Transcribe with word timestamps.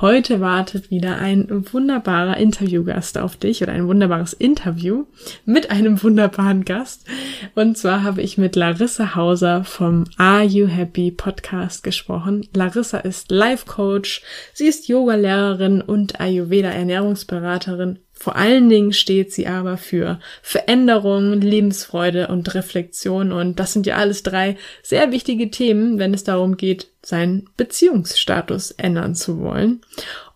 Heute 0.00 0.40
wartet 0.40 0.90
wieder 0.90 1.18
ein 1.18 1.46
wunderbarer 1.72 2.38
Interviewgast 2.38 3.18
auf 3.18 3.36
dich 3.36 3.62
oder 3.62 3.72
ein 3.72 3.86
wunderbares 3.86 4.32
Interview 4.32 5.04
mit 5.44 5.70
einem 5.70 6.02
wunderbaren 6.02 6.64
Gast. 6.64 7.06
Und 7.54 7.76
zwar 7.76 8.02
habe 8.02 8.22
ich 8.22 8.38
mit 8.38 8.56
Larissa 8.56 9.14
Hauser 9.14 9.62
vom 9.62 10.04
Are 10.16 10.42
You 10.42 10.68
Happy 10.68 11.10
Podcast 11.10 11.82
gesprochen. 11.82 12.48
Larissa 12.54 12.96
ist 12.96 13.30
Life 13.30 13.66
Coach, 13.66 14.22
sie 14.54 14.68
ist 14.68 14.88
Yoga-Lehrerin 14.88 15.82
und 15.82 16.18
Ayurveda 16.18 16.70
Ernährungsberaterin 16.70 17.98
vor 18.20 18.36
allen 18.36 18.68
Dingen 18.68 18.92
steht 18.92 19.32
sie 19.32 19.46
aber 19.46 19.78
für 19.78 20.20
Veränderung, 20.42 21.40
Lebensfreude 21.40 22.28
und 22.28 22.54
Reflexion. 22.54 23.32
Und 23.32 23.58
das 23.58 23.72
sind 23.72 23.86
ja 23.86 23.96
alles 23.96 24.22
drei 24.22 24.58
sehr 24.82 25.10
wichtige 25.10 25.50
Themen, 25.50 25.98
wenn 25.98 26.12
es 26.12 26.22
darum 26.22 26.58
geht, 26.58 26.88
seinen 27.02 27.48
Beziehungsstatus 27.56 28.72
ändern 28.72 29.14
zu 29.14 29.40
wollen. 29.40 29.80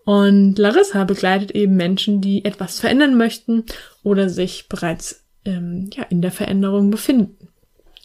Und 0.06 0.59
Larissa 0.59 1.05
begleitet 1.05 1.51
eben 1.51 1.77
Menschen, 1.77 2.23
die 2.23 2.47
etwas 2.47 2.80
verändern 2.80 3.19
möchten 3.19 3.66
oder 4.03 4.30
sich 4.30 4.70
bereits 4.70 5.23
ähm, 5.45 5.91
ja, 5.92 6.05
in 6.05 6.23
der 6.23 6.33
Veränderung 6.33 6.91
befinden. 6.91 7.48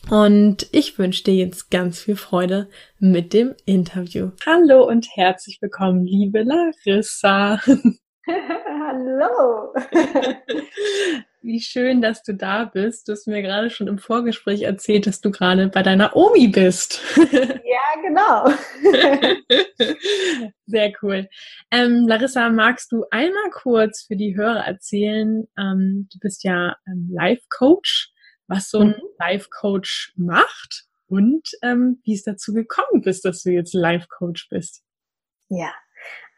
Und 0.10 0.68
ich 0.74 1.00
wünsche 1.00 1.24
dir 1.24 1.36
jetzt 1.36 1.72
ganz 1.72 2.00
viel 2.00 2.18
Freude 2.18 2.68
mit 3.00 3.32
dem 3.32 3.56
Interview. 3.64 4.32
Hallo 4.46 4.86
und 4.86 5.08
herzlich 5.16 5.62
willkommen, 5.62 6.04
liebe 6.06 6.44
Larissa. 6.44 7.62
Hallo. 8.30 9.74
Wie 11.42 11.62
schön, 11.62 12.02
dass 12.02 12.22
du 12.24 12.34
da 12.34 12.66
bist. 12.66 13.08
Du 13.08 13.14
hast 13.14 13.28
mir 13.28 13.42
gerade 13.42 13.70
schon 13.70 13.88
im 13.88 13.98
Vorgespräch 13.98 14.64
erzählt, 14.64 15.08
dass 15.08 15.22
du 15.22 15.32
gerade 15.32 15.70
bei 15.70 15.84
deiner 15.84 16.16
Omi 16.16 16.48
bist. 16.48 17.02
ja, 17.16 18.02
genau. 18.02 18.50
Sehr 20.66 20.92
cool. 21.02 21.30
Ähm, 21.72 22.08
Larissa, 22.08 22.50
magst 22.50 22.92
du 22.92 23.06
einmal 23.10 23.50
kurz 23.52 24.04
für 24.04 24.16
die 24.16 24.36
Hörer 24.36 24.66
erzählen, 24.66 25.48
ähm, 25.58 26.08
du 26.12 26.20
bist 26.20 26.44
ja 26.44 26.76
ähm, 26.88 27.10
Life-Coach, 27.12 28.12
was 28.48 28.70
so 28.70 28.80
ein 28.80 28.90
mhm. 28.90 29.02
Life-Coach 29.20 30.14
macht 30.18 30.86
und 31.08 31.50
ähm, 31.64 32.00
wie 32.04 32.14
es 32.14 32.24
dazu 32.24 32.54
gekommen 32.54 33.02
ist, 33.04 33.26
dass 33.26 33.44
du 33.44 33.52
jetzt 33.52 33.74
Life-Coach 33.74 34.50
bist? 34.50 34.84
Ja, 35.48 35.74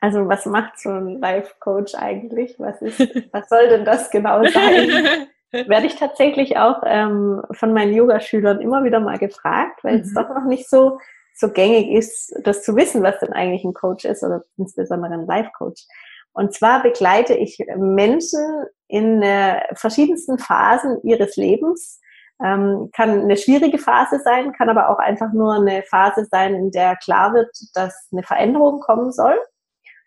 also 0.01 0.27
was 0.27 0.45
macht 0.45 0.79
so 0.79 0.89
ein 0.89 1.19
Life-Coach 1.19 1.95
eigentlich? 1.95 2.59
Was 2.59 2.81
ist, 2.81 2.99
was 3.31 3.47
soll 3.47 3.69
denn 3.69 3.85
das 3.85 4.11
genau 4.11 4.43
sein? 4.43 5.27
Werde 5.51 5.85
ich 5.85 5.95
tatsächlich 5.95 6.57
auch 6.57 6.81
ähm, 6.85 7.41
von 7.51 7.73
meinen 7.73 7.93
Yogaschülern 7.93 8.61
immer 8.61 8.83
wieder 8.83 8.99
mal 8.99 9.17
gefragt, 9.17 9.83
weil 9.83 9.97
mhm. 9.97 10.01
es 10.01 10.13
doch 10.13 10.29
noch 10.29 10.45
nicht 10.45 10.69
so 10.69 10.97
so 11.33 11.49
gängig 11.49 11.89
ist, 11.91 12.35
das 12.43 12.63
zu 12.63 12.75
wissen, 12.75 13.03
was 13.03 13.19
denn 13.19 13.33
eigentlich 13.33 13.63
ein 13.63 13.73
Coach 13.73 14.05
ist 14.05 14.23
oder 14.23 14.43
insbesondere 14.57 15.13
ein 15.13 15.25
Life-Coach. 15.25 15.85
Und 16.33 16.53
zwar 16.53 16.81
begleite 16.81 17.33
ich 17.33 17.57
Menschen 17.75 18.65
in 18.87 19.21
äh, 19.21 19.61
verschiedensten 19.73 20.37
Phasen 20.37 20.99
ihres 21.03 21.35
Lebens. 21.35 21.99
Ähm, 22.43 22.89
kann 22.95 23.21
eine 23.21 23.37
schwierige 23.37 23.77
Phase 23.77 24.19
sein, 24.23 24.53
kann 24.53 24.69
aber 24.69 24.89
auch 24.89 24.97
einfach 24.97 25.31
nur 25.33 25.55
eine 25.55 25.83
Phase 25.83 26.25
sein, 26.29 26.55
in 26.55 26.71
der 26.71 26.95
klar 26.95 27.33
wird, 27.33 27.49
dass 27.73 28.07
eine 28.11 28.23
Veränderung 28.23 28.79
kommen 28.79 29.11
soll. 29.11 29.35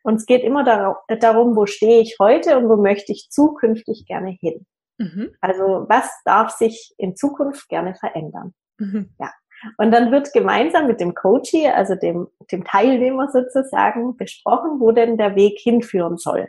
Und 0.04 0.16
es 0.16 0.26
geht 0.26 0.44
immer 0.44 0.64
darum, 0.64 1.56
wo 1.56 1.64
stehe 1.64 2.02
ich 2.02 2.16
heute 2.20 2.58
und 2.58 2.68
wo 2.68 2.76
möchte 2.76 3.10
ich 3.10 3.28
zukünftig 3.30 4.04
gerne 4.06 4.36
hin. 4.38 4.66
Mhm. 4.98 5.34
Also 5.40 5.86
was 5.88 6.10
darf 6.26 6.50
sich 6.50 6.94
in 6.98 7.16
Zukunft 7.16 7.68
gerne 7.70 7.94
verändern. 7.94 8.52
Mhm. 8.78 9.14
Ja. 9.18 9.32
Und 9.78 9.92
dann 9.92 10.12
wird 10.12 10.34
gemeinsam 10.34 10.88
mit 10.88 11.00
dem 11.00 11.14
Coachie, 11.14 11.68
also 11.68 11.94
dem, 11.94 12.28
dem 12.52 12.64
Teilnehmer 12.64 13.30
sozusagen, 13.30 14.16
besprochen, 14.18 14.78
wo 14.78 14.92
denn 14.92 15.16
der 15.16 15.36
Weg 15.36 15.58
hinführen 15.58 16.18
soll. 16.18 16.48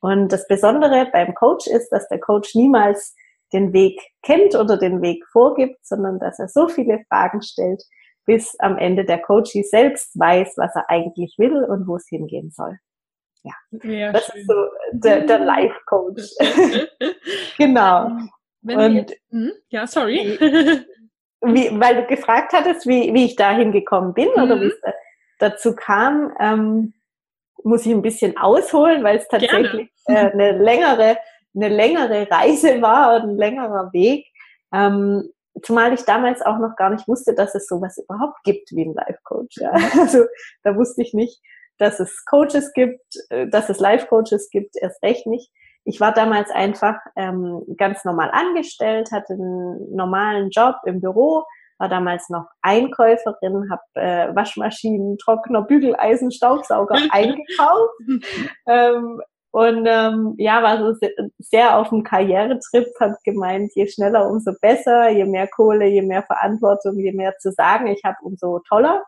Und 0.00 0.32
das 0.32 0.48
Besondere 0.48 1.08
beim 1.12 1.34
Coach 1.34 1.68
ist, 1.68 1.90
dass 1.90 2.08
der 2.08 2.18
Coach 2.18 2.56
niemals 2.56 3.14
den 3.52 3.72
Weg 3.72 4.00
kennt 4.22 4.56
oder 4.56 4.76
den 4.76 5.02
Weg 5.02 5.24
vorgibt, 5.30 5.86
sondern 5.86 6.18
dass 6.18 6.40
er 6.40 6.48
so 6.48 6.68
viele 6.68 7.04
Fragen 7.08 7.42
stellt, 7.42 7.82
bis 8.26 8.58
am 8.58 8.76
Ende 8.76 9.04
der 9.04 9.20
Coachie 9.20 9.62
selbst 9.62 10.18
weiß, 10.18 10.54
was 10.56 10.74
er 10.74 10.90
eigentlich 10.90 11.36
will 11.38 11.64
und 11.64 11.86
wo 11.86 11.96
es 11.96 12.08
hingehen 12.08 12.50
soll. 12.50 12.78
Ja, 13.42 13.54
ja 13.82 14.12
das 14.12 14.26
schön. 14.26 14.40
ist 14.40 14.46
so 14.48 14.54
der, 14.92 15.20
der 15.22 15.38
Life-Coach. 15.40 16.22
genau. 17.58 18.10
Wenn 18.62 18.78
Und, 18.78 18.94
jetzt, 18.94 19.14
hm? 19.30 19.52
ja, 19.70 19.86
sorry. 19.86 20.38
Wie, 21.40 21.70
weil 21.78 21.94
du 21.94 22.06
gefragt 22.06 22.52
hattest, 22.52 22.84
wie, 22.88 23.14
wie 23.14 23.26
ich 23.26 23.36
dahin 23.36 23.70
gekommen 23.70 24.12
bin 24.12 24.28
mhm. 24.34 24.42
oder 24.42 24.60
wie 24.60 24.66
es 24.66 24.80
dazu 25.38 25.76
kam, 25.76 26.34
ähm, 26.40 26.94
muss 27.62 27.86
ich 27.86 27.92
ein 27.92 28.02
bisschen 28.02 28.36
ausholen, 28.36 29.04
weil 29.04 29.18
es 29.18 29.28
tatsächlich 29.28 29.88
äh, 30.06 30.30
eine 30.32 30.58
längere, 30.58 31.16
eine 31.54 31.68
längere 31.68 32.28
Reise 32.28 32.82
war 32.82 33.16
und 33.16 33.30
ein 33.30 33.36
längerer 33.36 33.92
Weg. 33.92 34.26
Ähm, 34.72 35.30
zumal 35.62 35.92
ich 35.92 36.02
damals 36.02 36.42
auch 36.42 36.58
noch 36.58 36.76
gar 36.76 36.90
nicht 36.90 37.06
wusste, 37.08 37.34
dass 37.34 37.54
es 37.54 37.66
sowas 37.66 37.98
überhaupt 37.98 38.42
gibt 38.44 38.70
wie 38.72 38.84
ein 38.84 38.94
Life 38.94 39.20
Coach. 39.24 39.56
Ja. 39.58 39.72
Also 40.00 40.24
da 40.62 40.76
wusste 40.76 41.02
ich 41.02 41.14
nicht, 41.14 41.40
dass 41.78 42.00
es 42.00 42.24
Coaches 42.24 42.72
gibt, 42.74 43.00
äh, 43.30 43.48
dass 43.48 43.68
es 43.68 43.80
Life-Coaches 43.80 44.50
gibt, 44.50 44.76
erst 44.76 45.02
recht 45.02 45.26
nicht. 45.26 45.50
Ich 45.84 46.00
war 46.00 46.12
damals 46.12 46.50
einfach 46.50 46.96
ähm, 47.16 47.62
ganz 47.78 48.04
normal 48.04 48.30
angestellt, 48.32 49.10
hatte 49.10 49.34
einen 49.34 49.94
normalen 49.94 50.50
Job 50.50 50.76
im 50.84 51.00
Büro, 51.00 51.44
war 51.78 51.88
damals 51.88 52.28
noch 52.28 52.46
Einkäuferin, 52.60 53.70
habe 53.70 53.82
äh, 53.94 54.34
Waschmaschinen, 54.34 55.16
Trockner, 55.16 55.62
Bügeleisen, 55.62 56.30
Staubsauger 56.30 56.98
eingekauft 57.10 57.94
ähm, 58.66 59.22
und 59.50 59.86
ähm, 59.86 60.34
ja, 60.36 60.62
war 60.62 60.78
so 60.78 60.94
sehr 61.38 61.78
auf 61.78 61.88
dem 61.88 62.02
Karrieretrip, 62.02 62.88
hat 63.00 63.16
gemeint, 63.24 63.72
je 63.74 63.86
schneller, 63.86 64.28
umso 64.28 64.52
besser, 64.60 65.08
je 65.08 65.24
mehr 65.24 65.48
Kohle, 65.48 65.86
je 65.86 66.02
mehr 66.02 66.22
Verantwortung, 66.22 66.98
je 66.98 67.12
mehr 67.12 67.34
zu 67.38 67.50
sagen 67.52 67.86
ich 67.86 68.02
habe, 68.04 68.18
umso 68.22 68.60
toller. 68.68 69.02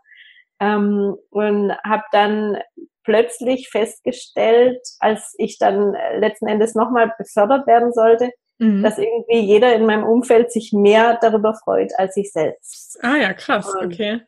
Ähm, 0.61 1.17
und 1.31 1.73
habe 1.85 2.03
dann 2.13 2.59
plötzlich 3.05 3.69
festgestellt, 3.71 4.81
als 4.99 5.35
ich 5.39 5.59
dann 5.59 5.97
letzten 6.19 6.47
Endes 6.47 6.75
nochmal 6.75 7.13
befördert 7.19 7.67
werden 7.67 7.93
sollte, 7.93 8.31
mhm. 8.59 8.83
dass 8.83 8.99
irgendwie 8.99 9.41
jeder 9.41 9.75
in 9.75 9.87
meinem 9.87 10.05
Umfeld 10.05 10.53
sich 10.53 10.73
mehr 10.73 11.19
darüber 11.21 11.55
freut 11.55 11.93
als 11.99 12.17
ich 12.17 12.31
selbst. 12.31 12.99
Ah 13.03 13.17
ja, 13.17 13.33
krass, 13.33 13.75
und 13.75 13.87
okay. 13.87 14.23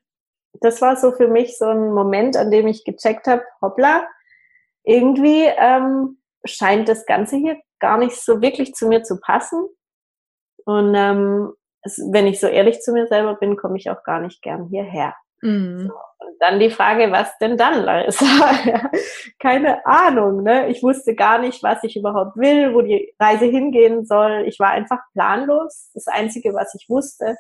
Das 0.61 0.81
war 0.83 0.97
so 0.97 1.13
für 1.13 1.29
mich 1.29 1.57
so 1.57 1.67
ein 1.67 1.93
Moment, 1.93 2.37
an 2.37 2.51
dem 2.51 2.67
ich 2.67 2.85
gecheckt 2.85 3.27
habe, 3.27 3.43
hoppla, 3.61 4.07
irgendwie 4.85 5.45
ähm, 5.45 6.19
scheint 6.45 6.89
das 6.89 7.07
Ganze 7.07 7.37
hier 7.37 7.59
gar 7.79 7.99
nicht 7.99 8.17
so 8.17 8.41
wirklich 8.43 8.75
zu 8.75 8.87
mir 8.87 9.03
zu 9.03 9.21
passen. 9.21 9.65
Und 10.65 10.95
ähm, 10.95 11.53
wenn 12.11 12.27
ich 12.27 12.41
so 12.41 12.47
ehrlich 12.47 12.81
zu 12.81 12.93
mir 12.93 13.07
selber 13.07 13.35
bin, 13.35 13.57
komme 13.57 13.77
ich 13.77 13.91
auch 13.91 14.03
gar 14.05 14.21
nicht 14.21 14.43
gern 14.43 14.67
hierher. 14.69 15.15
Mhm. 15.43 15.89
So. 15.89 15.95
Und 16.25 16.37
dann 16.41 16.61
die 16.61 16.71
Frage, 16.71 17.11
was 17.11 17.37
denn 17.39 17.57
dann, 17.57 17.83
Larissa? 17.83 18.25
Keine 19.41 19.85
Ahnung, 19.85 20.43
ne? 20.43 20.69
Ich 20.69 20.83
wusste 20.83 21.15
gar 21.15 21.39
nicht, 21.39 21.63
was 21.63 21.83
ich 21.83 21.97
überhaupt 21.97 22.37
will, 22.37 22.75
wo 22.75 22.81
die 22.81 23.13
Reise 23.19 23.47
hingehen 23.47 24.07
soll. 24.07 24.45
Ich 24.47 24.59
war 24.61 24.71
einfach 24.71 25.01
planlos. 25.13 25.91
Das 25.95 26.07
Einzige, 26.07 26.55
was 26.55 26.75
ich 26.75 26.89
wusste, 26.89 27.37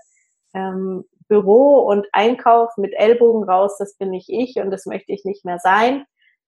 ähm, 0.54 1.04
Büro 1.28 1.78
und 1.78 2.06
Einkauf 2.12 2.77
mit 2.77 2.92
Ellbogen 2.94 3.48
raus, 3.48 3.78
das 3.78 3.97
bin 3.97 4.10
nicht 4.10 4.28
ich 4.28 4.56
und 4.56 4.71
das 4.71 4.84
möchte 4.84 5.12
ich 5.12 5.24
nicht 5.24 5.44
mehr 5.44 5.59
sein. 5.59 6.04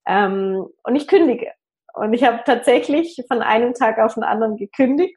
Ähm, 0.06 0.66
und 0.82 0.96
ich 0.96 1.06
kündige. 1.06 1.52
Und 1.94 2.12
ich 2.12 2.24
habe 2.24 2.42
tatsächlich 2.44 3.22
von 3.28 3.40
einem 3.42 3.74
Tag 3.74 3.98
auf 3.98 4.14
den 4.14 4.24
anderen 4.24 4.56
gekündigt. 4.56 5.16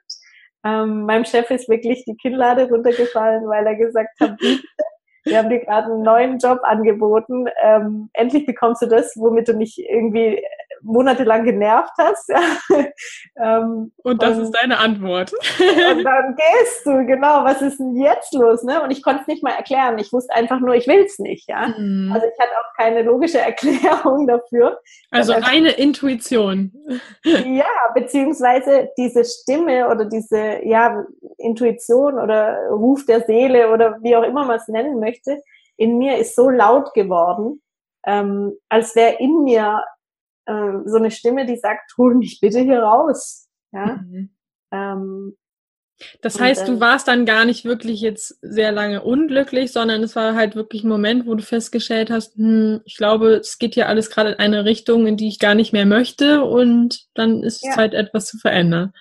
Ähm, 0.64 1.06
meinem 1.06 1.26
Chef 1.26 1.50
ist 1.50 1.68
wirklich 1.68 2.06
die 2.06 2.16
Kinnlade 2.16 2.70
runtergefallen, 2.70 3.48
weil 3.48 3.66
er 3.66 3.76
gesagt 3.76 4.20
hat, 4.20 4.38
wir 5.28 5.38
haben 5.38 5.50
dir 5.50 5.60
gerade 5.60 5.92
einen 5.92 6.04
neuen 6.04 6.38
Job 6.40 6.60
angeboten. 6.64 7.46
Ähm, 7.62 8.10
endlich 8.14 8.46
bekommst 8.46 8.82
du 8.82 8.88
das, 8.88 9.14
womit 9.18 9.48
du 9.48 9.54
mich 9.54 9.80
irgendwie 9.80 10.44
monatelang 10.82 11.44
genervt 11.44 11.94
hast. 11.98 12.30
ähm, 13.38 13.92
und 14.04 14.22
das 14.22 14.38
und, 14.38 14.44
ist 14.44 14.52
deine 14.52 14.80
Antwort. 14.80 15.34
und 15.34 16.04
dann 16.04 16.36
gehst 16.36 16.86
du, 16.86 17.06
genau, 17.06 17.44
was 17.44 17.62
ist 17.62 17.80
denn 17.80 17.96
jetzt 17.96 18.34
los? 18.34 18.64
Ne? 18.64 18.82
Und 18.82 18.92
ich 18.92 19.04
konnte 19.04 19.22
es 19.22 19.28
nicht 19.28 19.44
mal 19.44 19.52
erklären. 19.52 19.98
Ich 20.00 20.12
wusste 20.14 20.34
einfach 20.36 20.60
nur, 20.60 20.76
ich 20.76 20.88
will 20.88 21.04
es 21.06 21.20
nicht. 21.20 21.48
Ja? 21.50 21.68
Mhm. 21.78 22.12
Also 22.14 22.28
ich 22.28 22.40
hatte 22.40 22.52
auch 22.52 22.78
keine 22.78 23.04
logische 23.04 23.40
Erklärung 23.48 24.28
dafür. 24.28 24.80
Also 25.12 25.34
reine 25.34 25.72
Intuition. 25.72 26.72
ja, 27.24 27.66
beziehungsweise 27.94 28.90
diese 28.98 29.24
Stimme 29.26 29.90
oder 29.90 30.06
diese 30.06 30.66
ja, 30.66 31.06
Intuition 31.38 32.20
oder 32.20 32.68
Ruf 32.70 33.06
der 33.06 33.22
Seele 33.22 33.72
oder 33.72 33.98
wie 34.02 34.16
auch 34.16 34.24
immer 34.24 34.46
man 34.46 34.58
es 34.58 34.68
nennen 34.68 35.00
möchte, 35.00 35.42
in 35.78 35.98
mir 35.98 36.18
ist 36.18 36.36
so 36.36 36.50
laut 36.50 36.94
geworden, 36.94 37.62
ähm, 38.06 38.58
als 38.70 38.96
wäre 38.96 39.16
in 39.20 39.44
mir 39.44 39.84
äh, 40.48 40.80
so 40.86 40.98
eine 40.98 41.12
Stimme, 41.12 41.46
die 41.46 41.58
sagt, 41.58 41.94
hol 41.98 42.16
mich 42.16 42.40
bitte 42.42 42.60
hier 42.60 42.80
raus. 42.80 43.48
Ja. 43.72 43.98
Mhm. 43.98 44.30
Ähm, 44.72 45.38
das 46.22 46.40
heißt, 46.40 46.68
du 46.68 46.80
warst 46.80 47.08
dann 47.08 47.26
gar 47.26 47.46
nicht 47.46 47.66
wirklich 47.66 48.02
jetzt 48.02 48.38
sehr 48.42 48.72
lange 48.72 49.02
unglücklich, 49.02 49.72
sondern 49.72 50.04
es 50.04 50.16
war 50.16 50.36
halt 50.36 50.56
wirklich 50.56 50.84
ein 50.84 50.90
Moment, 50.90 51.26
wo 51.26 51.34
du 51.34 51.42
festgestellt 51.42 52.12
hast, 52.12 52.36
hm, 52.36 52.82
ich 52.86 52.98
glaube, 52.98 53.36
es 53.36 53.58
geht 53.58 53.74
hier 53.74 53.90
alles 53.90 54.12
gerade 54.12 54.32
in 54.32 54.38
eine 54.38 54.66
Richtung, 54.66 55.08
in 55.08 55.18
die 55.18 55.28
ich 55.28 55.40
gar 55.40 55.56
nicht 55.56 55.74
mehr 55.74 55.88
möchte 55.88 56.44
und 56.44 57.08
dann 57.16 57.42
ist 57.42 57.64
ja. 57.64 57.70
es 57.70 57.76
Zeit, 57.76 57.94
etwas 57.96 58.28
zu 58.28 58.38
verändern. 58.38 58.94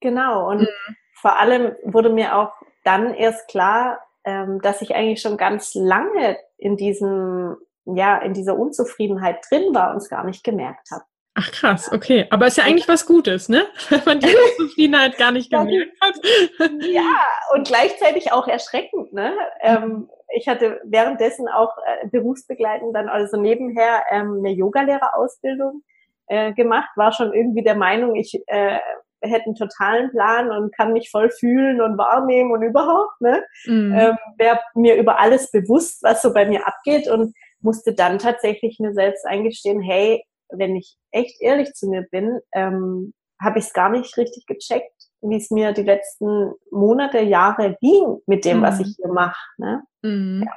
Genau, 0.00 0.48
und 0.48 0.62
mhm. 0.62 0.96
vor 1.14 1.38
allem 1.38 1.72
wurde 1.84 2.08
mir 2.08 2.36
auch 2.36 2.52
dann 2.84 3.12
erst 3.12 3.48
klar, 3.48 3.98
ähm, 4.24 4.60
dass 4.62 4.80
ich 4.80 4.94
eigentlich 4.94 5.20
schon 5.20 5.36
ganz 5.36 5.74
lange 5.74 6.38
in 6.56 6.78
diesem, 6.78 7.56
ja, 7.96 8.18
in 8.18 8.34
dieser 8.34 8.58
Unzufriedenheit 8.58 9.44
drin 9.48 9.74
war 9.74 9.90
und 9.90 9.98
es 9.98 10.08
gar 10.08 10.24
nicht 10.24 10.44
gemerkt 10.44 10.90
habe. 10.90 11.04
Ach 11.34 11.50
krass, 11.52 11.90
okay. 11.92 12.26
Aber 12.30 12.48
ist 12.48 12.58
ja 12.58 12.64
eigentlich 12.64 12.88
was 12.88 13.06
Gutes, 13.06 13.48
ne? 13.48 13.66
Wenn 13.88 14.02
man 14.04 14.20
die 14.20 14.34
Zufriedenheit 14.56 15.16
gar 15.16 15.30
nicht 15.32 15.50
gemerkt 15.50 15.96
hat. 16.00 16.14
ja, 16.82 17.16
und 17.54 17.66
gleichzeitig 17.66 18.32
auch 18.32 18.48
erschreckend, 18.48 19.12
ne? 19.12 19.32
Ähm, 19.60 20.08
ich 20.34 20.48
hatte 20.48 20.80
währenddessen 20.84 21.48
auch 21.48 21.76
äh, 21.78 22.08
berufsbegleitend 22.08 22.94
dann 22.94 23.08
also 23.08 23.40
nebenher 23.40 24.04
ähm, 24.10 24.38
eine 24.38 24.50
Yogalehrerausbildung 24.50 25.82
äh, 26.26 26.52
gemacht, 26.52 26.90
war 26.96 27.12
schon 27.12 27.32
irgendwie 27.32 27.62
der 27.62 27.74
Meinung, 27.74 28.14
ich 28.16 28.42
äh, 28.46 28.78
hätte 29.22 29.46
einen 29.46 29.54
totalen 29.54 30.10
Plan 30.10 30.50
und 30.50 30.74
kann 30.76 30.92
mich 30.92 31.10
voll 31.10 31.30
fühlen 31.30 31.80
und 31.80 31.98
wahrnehmen 31.98 32.52
und 32.52 32.62
überhaupt, 32.62 33.20
ne? 33.20 33.44
Mhm. 33.66 33.94
Ähm, 33.96 34.18
Wäre 34.36 34.60
mir 34.74 34.96
über 34.96 35.20
alles 35.20 35.50
bewusst, 35.50 36.02
was 36.02 36.22
so 36.22 36.32
bei 36.32 36.46
mir 36.46 36.66
abgeht 36.66 37.08
und 37.08 37.34
musste 37.62 37.94
dann 37.94 38.18
tatsächlich 38.18 38.78
mir 38.78 38.92
selbst 38.92 39.26
eingestehen, 39.26 39.80
hey, 39.80 40.22
wenn 40.50 40.76
ich 40.76 40.96
echt 41.10 41.40
ehrlich 41.40 41.72
zu 41.74 41.88
mir 41.88 42.06
bin, 42.10 42.40
ähm, 42.52 43.14
habe 43.40 43.58
ich 43.58 43.66
es 43.66 43.72
gar 43.72 43.88
nicht 43.88 44.16
richtig 44.16 44.46
gecheckt, 44.46 44.92
wie 45.22 45.36
es 45.36 45.50
mir 45.50 45.72
die 45.72 45.82
letzten 45.82 46.52
Monate, 46.70 47.20
Jahre 47.20 47.76
ging 47.80 48.18
mit 48.26 48.44
dem, 48.44 48.58
mhm. 48.58 48.62
was 48.62 48.80
ich 48.80 48.94
hier 48.96 49.12
mache. 49.12 49.40
Ne? 49.58 49.82
Mhm. 50.02 50.42
Ja. 50.46 50.52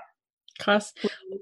Krass. 0.59 0.93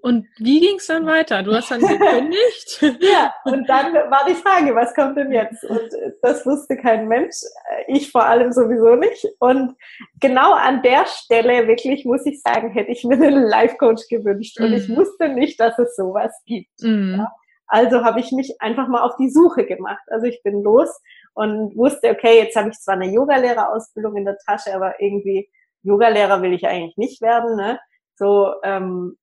Und 0.01 0.27
wie 0.37 0.61
ging 0.61 0.77
es 0.77 0.87
dann 0.87 1.05
weiter? 1.05 1.43
Du 1.43 1.53
hast 1.53 1.69
dann 1.69 1.81
gekündigt? 1.81 2.81
ja, 3.01 3.33
und 3.43 3.67
dann 3.67 3.93
war 3.93 4.25
die 4.27 4.35
Frage, 4.35 4.73
was 4.73 4.93
kommt 4.95 5.17
denn 5.17 5.31
jetzt? 5.31 5.63
Und 5.65 5.89
das 6.21 6.45
wusste 6.45 6.77
kein 6.77 7.07
Mensch, 7.07 7.35
ich 7.87 8.09
vor 8.11 8.25
allem 8.25 8.53
sowieso 8.53 8.95
nicht. 8.95 9.27
Und 9.39 9.75
genau 10.19 10.53
an 10.53 10.81
der 10.81 11.05
Stelle, 11.07 11.67
wirklich 11.67 12.05
muss 12.05 12.25
ich 12.25 12.41
sagen, 12.41 12.71
hätte 12.71 12.91
ich 12.91 13.03
mir 13.03 13.15
einen 13.15 13.43
Life-Coach 13.43 14.07
gewünscht. 14.07 14.59
Und 14.59 14.73
ich 14.73 14.87
mhm. 14.87 14.95
wusste 14.95 15.27
nicht, 15.27 15.59
dass 15.59 15.77
es 15.77 15.95
sowas 15.95 16.31
gibt. 16.45 16.81
Mhm. 16.81 17.17
Ja? 17.19 17.31
Also 17.67 18.03
habe 18.03 18.19
ich 18.19 18.31
mich 18.31 18.61
einfach 18.61 18.87
mal 18.87 19.01
auf 19.01 19.15
die 19.17 19.29
Suche 19.29 19.65
gemacht. 19.65 20.03
Also 20.07 20.25
ich 20.25 20.41
bin 20.43 20.61
los 20.61 20.89
und 21.33 21.75
wusste, 21.77 22.11
okay, 22.11 22.37
jetzt 22.37 22.55
habe 22.55 22.69
ich 22.69 22.79
zwar 22.79 22.95
eine 22.95 23.11
Yogalehrerausbildung 23.13 24.15
in 24.15 24.25
der 24.25 24.37
Tasche, 24.45 24.73
aber 24.73 24.99
irgendwie 24.99 25.49
Yogalehrer 25.83 26.41
will 26.41 26.53
ich 26.53 26.67
eigentlich 26.67 26.97
nicht 26.97 27.21
werden. 27.21 27.55
Ne? 27.55 27.79
So 28.21 28.53
ähm, 28.61 29.17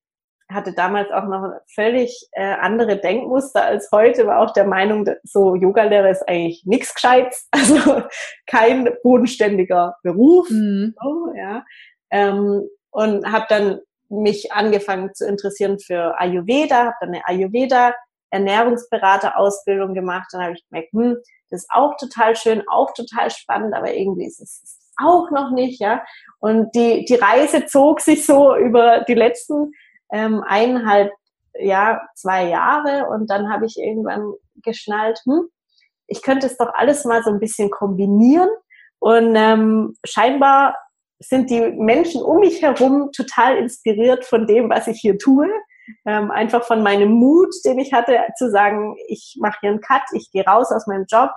hatte 0.51 0.73
damals 0.73 1.13
auch 1.13 1.23
noch 1.27 1.53
völlig 1.73 2.29
äh, 2.33 2.55
andere 2.55 2.99
Denkmuster 2.99 3.63
als 3.63 3.91
heute, 3.93 4.27
war 4.27 4.41
auch 4.41 4.53
der 4.53 4.67
Meinung, 4.67 5.09
so 5.23 5.55
Yogalehrer 5.55 6.11
ist 6.11 6.29
eigentlich 6.29 6.65
nichts 6.65 6.93
Gescheites, 6.93 7.47
also 7.53 8.03
kein 8.49 8.89
bodenständiger 9.05 9.95
Beruf. 10.03 10.51
Mhm. 10.51 10.97
So, 11.01 11.33
ja. 11.37 11.65
Ähm, 12.11 12.69
und 12.91 13.31
habe 13.31 13.47
dann 13.49 13.79
mich 14.09 14.51
angefangen 14.51 15.15
zu 15.15 15.29
interessieren 15.29 15.79
für 15.79 16.19
Ayurveda, 16.19 16.87
habe 16.87 16.97
dann 17.01 17.11
eine 17.11 17.25
Ayurveda 17.25 17.95
Ernährungsberaterausbildung 18.31 19.95
gemacht. 19.95 20.27
Dann 20.33 20.43
habe 20.43 20.55
ich 20.55 20.67
gemerkt, 20.69 20.93
hm, 20.93 21.19
das 21.51 21.63
ist 21.63 21.71
auch 21.71 21.97
total 21.99 22.35
schön, 22.35 22.65
auch 22.69 22.93
total 22.95 23.31
spannend, 23.31 23.75
aber 23.75 23.95
irgendwie 23.95 24.27
ist 24.27 24.41
es 24.41 24.88
auch 24.99 25.31
noch 25.31 25.51
nicht, 25.51 25.81
ja. 25.81 26.05
Und 26.41 26.75
die, 26.75 27.05
die 27.05 27.15
Reise 27.15 27.67
zog 27.67 28.01
sich 28.01 28.27
so 28.27 28.57
über 28.57 29.05
die 29.09 29.15
letzten 29.15 29.73
ähm, 30.13 30.43
eineinhalb, 30.47 31.13
ja, 31.59 32.01
zwei 32.15 32.49
Jahre 32.49 33.09
und 33.09 33.29
dann 33.31 33.53
habe 33.53 33.67
ich 33.67 33.79
irgendwann 33.79 34.33
geschnallt, 34.63 35.21
hm, 35.25 35.49
ich 36.07 36.23
könnte 36.23 36.47
es 36.47 36.57
doch 36.57 36.73
alles 36.75 37.05
mal 37.05 37.23
so 37.23 37.31
ein 37.31 37.41
bisschen 37.41 37.71
kombinieren 37.71 38.49
und 38.99 39.35
ähm, 39.37 39.95
scheinbar 40.05 40.77
sind 41.21 41.51
die 41.51 41.61
Menschen 41.61 42.23
um 42.23 42.39
mich 42.39 42.63
herum 42.63 43.11
total 43.13 43.57
inspiriert 43.57 44.25
von 44.25 44.47
dem, 44.47 44.71
was 44.71 44.87
ich 44.87 45.01
hier 45.01 45.19
tue 45.19 45.49
ähm, 46.07 46.31
einfach 46.31 46.65
von 46.65 46.83
meinem 46.83 47.11
Mut, 47.11 47.55
den 47.65 47.79
ich 47.79 47.93
hatte, 47.93 48.19
zu 48.37 48.51
sagen, 48.51 48.97
ich 49.09 49.37
mache 49.41 49.59
hier 49.61 49.71
einen 49.71 49.81
Cut, 49.81 50.03
ich 50.13 50.31
gehe 50.33 50.45
raus 50.45 50.71
aus 50.71 50.87
meinem 50.87 51.07
Job. 51.11 51.31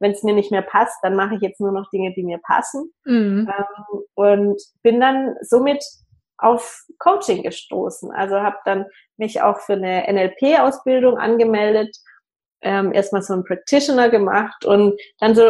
Wenn 0.00 0.12
es 0.12 0.22
mir 0.22 0.34
nicht 0.34 0.50
mehr 0.50 0.62
passt, 0.62 0.98
dann 1.02 1.16
mache 1.16 1.36
ich 1.36 1.40
jetzt 1.40 1.60
nur 1.60 1.72
noch 1.72 1.90
Dinge, 1.90 2.12
die 2.14 2.22
mir 2.22 2.38
passen. 2.38 2.92
Mhm. 3.04 3.48
Ähm, 3.48 4.02
und 4.14 4.62
bin 4.82 5.00
dann 5.00 5.34
somit 5.42 5.84
auf 6.38 6.84
Coaching 6.98 7.42
gestoßen. 7.42 8.12
Also 8.12 8.36
habe 8.36 8.58
dann 8.64 8.86
mich 9.16 9.42
auch 9.42 9.58
für 9.60 9.72
eine 9.74 10.04
NLP-Ausbildung 10.12 11.18
angemeldet 11.18 11.96
ähm, 12.62 12.92
erstmal 12.92 13.22
so 13.22 13.34
einen 13.34 13.44
Practitioner 13.44 14.08
gemacht 14.08 14.64
und 14.64 15.00
dann 15.20 15.34
so 15.34 15.42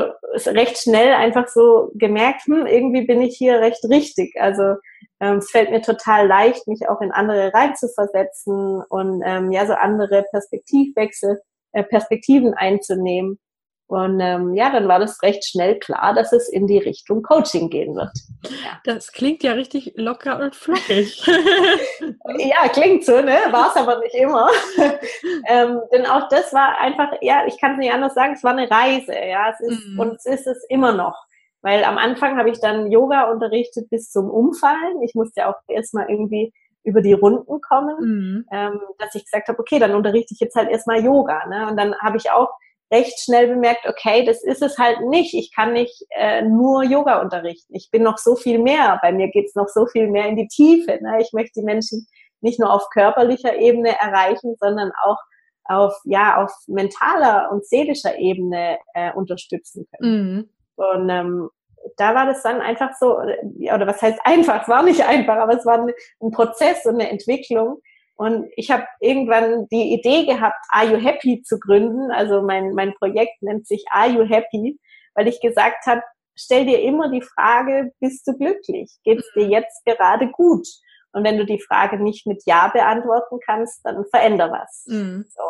recht 0.47 0.79
schnell 0.79 1.15
einfach 1.15 1.49
so 1.49 1.91
gemerkt, 1.94 2.43
hm, 2.44 2.67
irgendwie 2.67 3.06
bin 3.06 3.23
ich 3.23 3.37
hier 3.37 3.61
recht 3.61 3.83
richtig. 3.85 4.35
Also 4.39 4.75
ähm, 5.21 5.39
es 5.39 5.51
fällt 5.51 5.71
mir 5.71 5.81
total 5.81 6.27
leicht, 6.27 6.67
mich 6.69 6.89
auch 6.89 7.01
in 7.01 7.12
andere 7.12 7.53
reinzuversetzen 7.55 8.83
und 8.89 9.23
ähm, 9.25 9.51
ja 9.53 9.67
so 9.67 9.73
andere 9.73 10.25
Perspektivwechsel, 10.31 11.41
äh, 11.73 11.83
Perspektiven 11.83 12.55
einzunehmen. 12.55 13.39
Und 13.88 14.20
ähm, 14.20 14.55
ja, 14.55 14.70
dann 14.70 14.87
war 14.87 14.99
das 14.99 15.23
recht 15.23 15.46
schnell 15.46 15.79
klar, 15.79 16.12
dass 16.12 16.31
es 16.35 16.50
in 16.50 16.67
die 16.67 16.76
Richtung 16.76 17.23
Coaching 17.23 17.70
gehen 17.70 17.96
wird. 17.96 18.12
Ja. 18.44 18.79
Das 18.85 19.12
klingt 19.12 19.43
ja 19.43 19.52
richtig 19.52 19.94
locker 19.96 20.38
und 20.40 20.55
flockig. 20.55 21.26
ja, 22.38 22.69
klingt 22.69 23.06
so, 23.06 23.23
ne? 23.23 23.38
War 23.50 23.70
es 23.70 23.76
aber 23.76 23.99
nicht 24.00 24.14
immer. 24.14 24.50
ähm, 25.49 25.81
denn 25.90 26.05
auch 26.05 26.29
das 26.29 26.52
war 26.52 26.79
einfach, 26.79 27.12
ja, 27.23 27.46
ich 27.46 27.58
kann 27.58 27.73
es 27.73 27.79
nicht 27.79 27.93
anders 27.93 28.12
sagen, 28.12 28.35
es 28.35 28.44
war 28.44 28.52
eine 28.52 28.70
Reise, 28.70 29.14
ja. 29.14 29.50
Es 29.50 29.61
ist, 29.61 29.87
mhm. 29.87 29.99
Und 29.99 30.17
es 30.17 30.26
ist 30.26 30.46
es 30.46 30.67
immer 30.69 30.93
noch. 30.93 31.17
Weil 31.62 31.82
am 31.82 31.96
Anfang 31.96 32.37
habe 32.37 32.50
ich 32.50 32.61
dann 32.61 32.93
Yoga 32.93 33.31
unterrichtet 33.31 33.88
bis 33.88 34.11
zum 34.11 34.29
Umfallen. 34.29 35.00
Ich 35.02 35.14
musste 35.14 35.41
ja 35.41 35.50
auch 35.50 35.56
erstmal 35.67 36.11
irgendwie 36.11 36.52
über 36.84 37.00
die 37.00 37.14
Runden 37.14 37.61
kommen, 37.62 37.96
mhm. 38.00 38.46
ähm, 38.53 38.81
dass 38.98 39.15
ich 39.15 39.24
gesagt 39.24 39.48
habe, 39.48 39.58
okay, 39.58 39.79
dann 39.79 39.94
unterrichte 39.94 40.34
ich 40.34 40.41
jetzt 40.41 40.56
halt 40.56 40.69
erstmal 40.69 41.03
Yoga. 41.03 41.46
Ne? 41.46 41.69
Und 41.69 41.79
dann 41.79 41.96
habe 42.01 42.19
ich 42.19 42.31
auch 42.31 42.51
recht 42.91 43.21
schnell 43.21 43.49
bemerkt, 43.49 43.87
okay, 43.87 44.25
das 44.25 44.43
ist 44.43 44.63
es 44.63 44.79
halt 44.79 45.01
nicht. 45.09 45.35
Ich 45.35 45.55
kann 45.55 45.73
nicht 45.73 46.05
äh, 46.17 46.43
nur 46.43 46.83
Yoga 46.85 47.21
unterrichten. 47.21 47.75
Ich 47.75 47.91
bin 47.91 48.03
noch 48.03 48.19
so 48.19 48.35
viel 48.35 48.59
mehr. 48.59 48.99
Bei 49.03 49.13
mir 49.13 49.29
geht's 49.29 49.55
noch 49.55 49.69
so 49.69 49.87
viel 49.87 50.09
mehr 50.09 50.27
in 50.27 50.37
die 50.37 50.49
Tiefe. 50.49 50.99
Ne? 51.03 51.19
Ich 51.21 51.33
möchte 51.33 51.61
die 51.61 51.67
Menschen 51.67 52.07
nicht 52.41 52.59
nur 52.61 52.73
auf 52.73 52.89
körperlicher 52.91 53.57
Ebene 53.57 53.99
erreichen, 53.99 54.55
sondern 54.59 54.91
auch 55.05 55.19
auf 55.65 55.95
ja 56.05 56.43
auf 56.43 56.53
mentaler 56.67 57.51
und 57.53 57.67
seelischer 57.67 58.19
Ebene 58.19 58.79
äh, 58.95 59.13
unterstützen 59.13 59.87
können. 59.93 60.35
Mhm. 60.35 60.51
Und 60.77 61.11
ähm, 61.11 61.51
da 61.97 62.15
war 62.15 62.27
das 62.27 62.43
dann 62.43 62.61
einfach 62.61 62.91
so, 62.99 63.19
oder 63.19 63.87
was 63.87 64.01
heißt 64.01 64.19
einfach, 64.25 64.63
es 64.63 64.69
war 64.69 64.83
nicht 64.83 65.03
einfach, 65.03 65.37
aber 65.37 65.57
es 65.57 65.67
war 65.67 65.81
ein, 65.81 65.93
ein 66.21 66.31
Prozess 66.31 66.85
und 66.87 66.95
eine 66.95 67.11
Entwicklung, 67.11 67.81
und 68.19 68.51
ich 68.56 68.72
habe 68.72 68.84
irgendwann 69.01 69.69
die 69.70 69.94
Idee 69.94 70.27
gehabt, 70.27 70.58
Are 70.70 70.87
You 70.87 70.98
Happy 70.98 71.41
zu 71.43 71.56
gründen. 71.60 72.10
Also 72.10 72.43
mein, 72.43 72.75
mein 72.75 72.93
Projekt 72.94 73.41
nennt 73.43 73.69
sich 73.69 73.84
Are 73.93 74.10
You 74.10 74.29
Happy, 74.29 74.77
weil 75.15 75.29
ich 75.29 75.41
gesagt 75.41 75.87
habe, 75.87 76.03
stell 76.34 76.67
dir 76.67 76.82
immer 76.82 77.10
die 77.13 77.22
Frage, 77.22 77.93
bist 78.01 78.27
du 78.27 78.37
glücklich? 78.37 78.93
Geht 79.05 79.20
es 79.20 79.31
dir 79.37 79.46
mhm. 79.46 79.53
jetzt 79.53 79.84
gerade 79.84 80.32
gut? 80.32 80.67
Und 81.13 81.22
wenn 81.22 81.39
du 81.39 81.46
die 81.46 81.60
Frage 81.60 82.03
nicht 82.03 82.27
mit 82.27 82.43
Ja 82.44 82.67
beantworten 82.67 83.39
kannst, 83.46 83.82
dann 83.84 84.05
veränder 84.10 84.51
was. 84.51 84.84
Mhm. 84.89 85.25
So. 85.29 85.43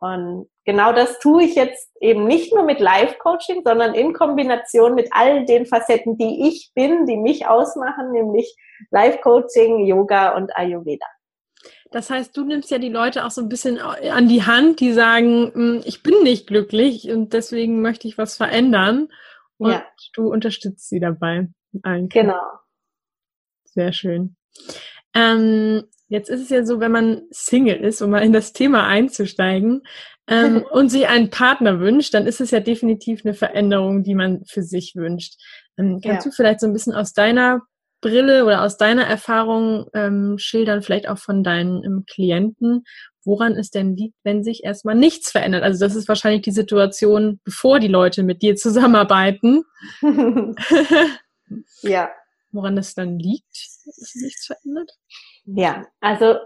Und 0.00 0.50
genau 0.64 0.92
das 0.92 1.20
tue 1.20 1.44
ich 1.44 1.54
jetzt 1.54 1.88
eben 2.00 2.26
nicht 2.26 2.52
nur 2.52 2.64
mit 2.64 2.80
Live-Coaching, 2.80 3.62
sondern 3.64 3.94
in 3.94 4.12
Kombination 4.12 4.96
mit 4.96 5.08
all 5.12 5.44
den 5.44 5.66
Facetten, 5.66 6.18
die 6.18 6.48
ich 6.48 6.72
bin, 6.74 7.06
die 7.06 7.16
mich 7.16 7.46
ausmachen, 7.46 8.10
nämlich 8.10 8.56
Live-Coaching, 8.90 9.86
Yoga 9.86 10.34
und 10.34 10.50
Ayurveda. 10.56 11.06
Das 11.92 12.10
heißt, 12.10 12.36
du 12.36 12.44
nimmst 12.44 12.70
ja 12.70 12.78
die 12.78 12.88
Leute 12.88 13.24
auch 13.24 13.30
so 13.30 13.40
ein 13.40 13.48
bisschen 13.48 13.78
an 13.78 14.28
die 14.28 14.44
Hand, 14.44 14.80
die 14.80 14.92
sagen, 14.92 15.52
hm, 15.52 15.82
ich 15.84 16.02
bin 16.02 16.22
nicht 16.22 16.46
glücklich 16.46 17.10
und 17.10 17.32
deswegen 17.32 17.82
möchte 17.82 18.08
ich 18.08 18.18
was 18.18 18.36
verändern. 18.36 19.08
Und 19.58 19.72
ja. 19.72 19.84
du 20.14 20.32
unterstützt 20.32 20.88
sie 20.88 21.00
dabei. 21.00 21.48
Eigentlich. 21.82 22.22
Genau. 22.22 22.40
Sehr 23.64 23.92
schön. 23.92 24.36
Ähm, 25.14 25.84
jetzt 26.08 26.30
ist 26.30 26.42
es 26.42 26.48
ja 26.48 26.64
so, 26.64 26.80
wenn 26.80 26.92
man 26.92 27.22
Single 27.30 27.76
ist, 27.76 28.02
um 28.02 28.10
mal 28.10 28.22
in 28.22 28.32
das 28.32 28.52
Thema 28.52 28.86
einzusteigen 28.86 29.82
ähm, 30.26 30.64
und 30.70 30.88
sich 30.88 31.08
einen 31.08 31.30
Partner 31.30 31.80
wünscht, 31.80 32.14
dann 32.14 32.26
ist 32.26 32.40
es 32.40 32.50
ja 32.50 32.60
definitiv 32.60 33.24
eine 33.24 33.34
Veränderung, 33.34 34.02
die 34.02 34.14
man 34.14 34.44
für 34.46 34.62
sich 34.62 34.94
wünscht. 34.96 35.34
Ähm, 35.78 36.00
kannst 36.02 36.24
ja. 36.24 36.30
du 36.30 36.34
vielleicht 36.34 36.60
so 36.60 36.66
ein 36.66 36.72
bisschen 36.72 36.94
aus 36.94 37.12
deiner 37.12 37.62
Brille 38.02 38.44
oder 38.44 38.62
aus 38.62 38.76
deiner 38.76 39.06
Erfahrung 39.06 39.86
ähm, 39.94 40.36
schildern, 40.36 40.82
vielleicht 40.82 41.08
auch 41.08 41.18
von 41.18 41.42
deinen 41.42 41.82
ähm, 41.82 42.04
Klienten, 42.06 42.84
woran 43.24 43.52
es 43.52 43.70
denn 43.70 43.96
liegt, 43.96 44.16
wenn 44.24 44.44
sich 44.44 44.64
erstmal 44.64 44.96
nichts 44.96 45.30
verändert. 45.30 45.62
Also 45.62 45.82
das 45.82 45.94
ist 45.94 46.08
wahrscheinlich 46.08 46.42
die 46.42 46.50
Situation, 46.50 47.40
bevor 47.44 47.78
die 47.80 47.88
Leute 47.88 48.22
mit 48.22 48.42
dir 48.42 48.56
zusammenarbeiten. 48.56 49.64
ja. 51.82 52.10
Woran 52.50 52.76
es 52.76 52.94
dann 52.94 53.18
liegt, 53.18 53.48
dass 53.86 53.94
sich 53.94 54.22
nichts 54.22 54.46
verändert? 54.46 54.90
Ja, 55.44 55.86
also 56.00 56.36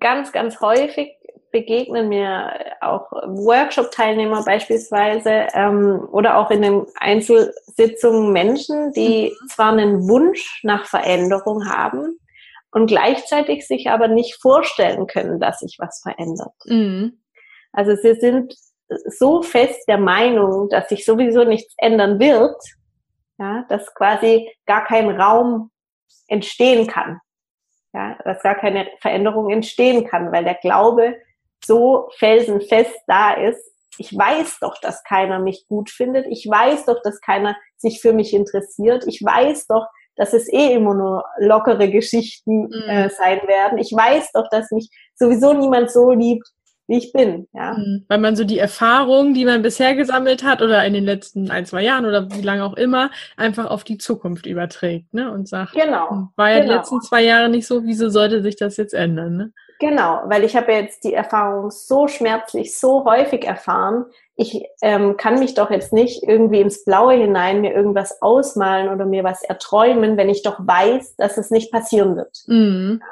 ganz, 0.00 0.32
ganz 0.32 0.60
häufig 0.60 1.10
begegnen 1.52 2.08
mir 2.08 2.74
auch 2.80 3.12
Workshop-Teilnehmer 3.12 4.44
beispielsweise 4.44 5.48
ähm, 5.52 6.08
oder 6.10 6.38
auch 6.38 6.50
in 6.50 6.62
den 6.62 6.86
Einzelsitzungen 6.98 8.32
Menschen, 8.32 8.92
die 8.92 9.30
mhm. 9.30 9.48
zwar 9.48 9.72
einen 9.72 10.08
Wunsch 10.08 10.60
nach 10.64 10.86
Veränderung 10.86 11.68
haben 11.68 12.18
und 12.72 12.86
gleichzeitig 12.86 13.66
sich 13.66 13.90
aber 13.90 14.08
nicht 14.08 14.40
vorstellen 14.40 15.06
können, 15.06 15.38
dass 15.38 15.58
sich 15.58 15.76
was 15.78 16.00
verändert. 16.00 16.54
Mhm. 16.64 17.20
Also 17.72 17.94
sie 17.96 18.14
sind 18.14 18.54
so 19.06 19.42
fest 19.42 19.84
der 19.88 19.98
Meinung, 19.98 20.68
dass 20.70 20.88
sich 20.88 21.04
sowieso 21.04 21.44
nichts 21.44 21.74
ändern 21.78 22.18
wird, 22.18 22.56
ja, 23.38 23.64
dass 23.68 23.94
quasi 23.94 24.50
gar 24.66 24.84
kein 24.84 25.08
Raum 25.10 25.70
entstehen 26.26 26.86
kann. 26.86 27.20
Ja, 27.94 28.16
dass 28.24 28.42
gar 28.42 28.54
keine 28.54 28.88
Veränderung 29.00 29.50
entstehen 29.50 30.06
kann, 30.06 30.32
weil 30.32 30.44
der 30.44 30.54
Glaube 30.54 31.16
so 31.64 32.08
felsenfest 32.18 32.94
da 33.06 33.34
ist. 33.34 33.60
Ich 33.98 34.16
weiß 34.16 34.58
doch, 34.60 34.78
dass 34.80 35.04
keiner 35.04 35.38
mich 35.38 35.66
gut 35.68 35.90
findet. 35.90 36.26
Ich 36.28 36.46
weiß 36.48 36.86
doch, 36.86 37.02
dass 37.02 37.20
keiner 37.20 37.56
sich 37.76 38.00
für 38.00 38.12
mich 38.12 38.32
interessiert. 38.32 39.04
Ich 39.06 39.22
weiß 39.22 39.66
doch, 39.66 39.86
dass 40.16 40.32
es 40.32 40.50
eh 40.52 40.72
immer 40.74 40.94
nur 40.94 41.24
lockere 41.38 41.90
Geschichten 41.90 42.64
mhm. 42.64 42.88
äh, 42.88 43.10
sein 43.10 43.40
werden. 43.46 43.78
Ich 43.78 43.92
weiß 43.92 44.32
doch, 44.32 44.48
dass 44.50 44.70
mich 44.70 44.90
sowieso 45.14 45.52
niemand 45.52 45.90
so 45.90 46.10
liebt, 46.10 46.46
wie 46.88 46.98
ich 46.98 47.12
bin. 47.12 47.48
Ja? 47.52 47.74
Mhm. 47.74 48.04
Weil 48.08 48.18
man 48.18 48.36
so 48.36 48.44
die 48.44 48.58
Erfahrungen, 48.58 49.34
die 49.34 49.44
man 49.44 49.62
bisher 49.62 49.94
gesammelt 49.94 50.44
hat 50.44 50.62
oder 50.62 50.84
in 50.84 50.92
den 50.92 51.04
letzten 51.04 51.50
ein, 51.50 51.66
zwei 51.66 51.82
Jahren 51.82 52.04
oder 52.04 52.30
wie 52.32 52.42
lange 52.42 52.64
auch 52.64 52.74
immer, 52.74 53.10
einfach 53.36 53.70
auf 53.70 53.84
die 53.84 53.98
Zukunft 53.98 54.46
überträgt 54.46 55.12
ne? 55.14 55.30
und 55.32 55.48
sagt, 55.48 55.72
genau, 55.72 56.10
hm, 56.10 56.28
war 56.36 56.50
ja 56.50 56.60
genau. 56.60 56.72
die 56.72 56.78
letzten 56.78 57.00
zwei 57.02 57.22
Jahre 57.22 57.48
nicht 57.48 57.66
so, 57.66 57.84
wieso 57.84 58.08
sollte 58.08 58.42
sich 58.42 58.56
das 58.56 58.76
jetzt 58.76 58.94
ändern? 58.94 59.36
Ne? 59.36 59.52
Genau, 59.82 60.22
weil 60.26 60.44
ich 60.44 60.54
habe 60.54 60.70
jetzt 60.70 61.02
die 61.02 61.12
Erfahrung 61.12 61.72
so 61.72 62.06
schmerzlich, 62.06 62.78
so 62.78 63.04
häufig 63.04 63.44
erfahren, 63.44 64.04
ich 64.36 64.64
ähm, 64.80 65.16
kann 65.16 65.40
mich 65.40 65.54
doch 65.54 65.72
jetzt 65.72 65.92
nicht 65.92 66.22
irgendwie 66.22 66.60
ins 66.60 66.84
Blaue 66.84 67.14
hinein 67.14 67.62
mir 67.62 67.74
irgendwas 67.74 68.22
ausmalen 68.22 68.90
oder 68.90 69.06
mir 69.06 69.24
was 69.24 69.42
erträumen, 69.42 70.16
wenn 70.16 70.28
ich 70.28 70.44
doch 70.44 70.60
weiß, 70.60 71.16
dass 71.16 71.36
es 71.36 71.50
nicht 71.50 71.72
passieren 71.72 72.14
wird. 72.14 72.44
Mhm. 72.46 73.02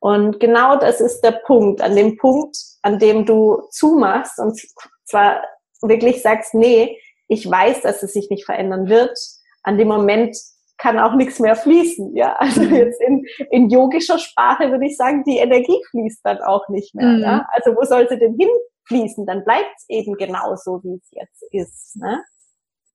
Und 0.00 0.40
genau 0.40 0.74
das 0.74 1.00
ist 1.00 1.20
der 1.20 1.40
Punkt, 1.46 1.82
an 1.82 1.94
dem 1.94 2.16
Punkt, 2.16 2.56
an 2.82 2.98
dem 2.98 3.24
du 3.24 3.62
zumachst 3.70 4.40
und 4.40 4.60
zwar 5.04 5.40
wirklich 5.82 6.20
sagst, 6.20 6.52
nee, 6.52 6.98
ich 7.28 7.48
weiß, 7.48 7.82
dass 7.82 8.02
es 8.02 8.12
sich 8.12 8.28
nicht 8.28 8.44
verändern 8.44 8.88
wird. 8.88 9.16
An 9.62 9.78
dem 9.78 9.86
Moment 9.86 10.36
kann 10.80 10.98
auch 10.98 11.14
nichts 11.14 11.38
mehr 11.38 11.54
fließen. 11.54 12.16
Ja, 12.16 12.34
also 12.38 12.62
mhm. 12.62 12.74
jetzt 12.74 13.00
in, 13.02 13.24
in 13.50 13.70
yogischer 13.70 14.18
Sprache 14.18 14.70
würde 14.70 14.86
ich 14.86 14.96
sagen, 14.96 15.22
die 15.24 15.38
Energie 15.38 15.80
fließt 15.90 16.20
dann 16.24 16.38
auch 16.38 16.68
nicht 16.68 16.94
mehr. 16.94 17.06
Mhm. 17.06 17.20
Ja, 17.20 17.46
also 17.52 17.76
wo 17.76 17.84
soll 17.84 18.08
sie 18.08 18.18
denn 18.18 18.36
hinfließen? 18.36 19.26
Dann 19.26 19.44
bleibt 19.44 19.70
es 19.76 19.84
eben 19.88 20.14
genauso, 20.14 20.82
wie 20.82 20.96
es 20.96 21.10
jetzt 21.10 21.42
ist. 21.52 21.96
Ne? 21.96 22.24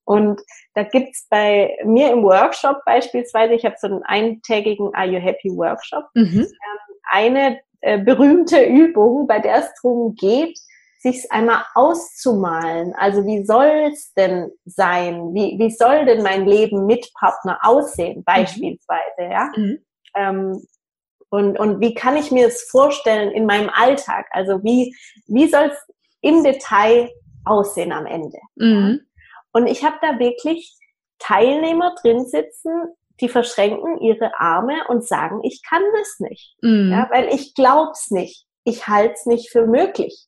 Und 0.03 0.41
da 0.73 0.83
gibt's 0.83 1.27
bei 1.29 1.77
mir 1.83 2.11
im 2.11 2.23
Workshop 2.23 2.77
beispielsweise, 2.85 3.53
ich 3.53 3.65
habe 3.65 3.75
so 3.79 3.87
einen 3.87 4.03
eintägigen 4.03 4.93
Are 4.93 5.07
You 5.07 5.19
Happy 5.19 5.49
Workshop, 5.49 6.05
mhm. 6.13 6.41
ähm, 6.41 6.95
eine 7.11 7.59
äh, 7.81 7.99
berühmte 7.99 8.63
Übung, 8.63 9.27
bei 9.27 9.39
der 9.39 9.57
es 9.57 9.71
darum 9.81 10.15
geht, 10.15 10.57
sich 11.05 11.31
einmal 11.31 11.63
auszumalen. 11.75 12.95
Also 12.95 13.25
wie 13.25 13.45
soll 13.45 13.91
es 13.91 14.11
denn 14.13 14.51
sein? 14.65 15.35
Wie, 15.35 15.55
wie 15.59 15.69
soll 15.69 16.05
denn 16.05 16.23
mein 16.23 16.47
Leben 16.47 16.87
mit 16.87 17.13
Partner 17.13 17.59
aussehen, 17.61 18.19
mhm. 18.19 18.23
beispielsweise, 18.23 19.19
mhm. 19.19 19.31
ja? 19.31 19.51
Mhm. 19.55 19.85
Ähm, 20.15 20.67
und, 21.29 21.59
und 21.59 21.79
wie 21.79 21.93
kann 21.93 22.17
ich 22.17 22.31
mir 22.31 22.47
es 22.47 22.63
vorstellen 22.71 23.31
in 23.31 23.45
meinem 23.45 23.69
Alltag? 23.69 24.25
Also 24.31 24.63
wie, 24.63 24.95
wie 25.27 25.47
soll 25.47 25.71
es 25.71 25.77
im 26.21 26.43
Detail 26.43 27.11
aussehen 27.43 27.91
am 27.91 28.07
Ende? 28.07 28.39
Mhm. 28.55 29.01
Und 29.51 29.67
ich 29.67 29.83
habe 29.83 29.97
da 30.01 30.17
wirklich 30.17 30.75
Teilnehmer 31.19 31.93
drin 32.01 32.25
sitzen, 32.25 32.71
die 33.21 33.29
verschränken 33.29 33.99
ihre 34.01 34.39
Arme 34.39 34.75
und 34.87 35.05
sagen, 35.05 35.41
ich 35.43 35.61
kann 35.67 35.83
das 35.97 36.19
nicht. 36.19 36.55
Mhm. 36.61 36.91
Ja, 36.91 37.09
weil 37.11 37.27
ich 37.33 37.53
glaub's 37.53 38.09
nicht. 38.09 38.47
Ich 38.63 38.87
halte 38.87 39.13
es 39.13 39.25
nicht 39.25 39.51
für 39.51 39.67
möglich. 39.67 40.27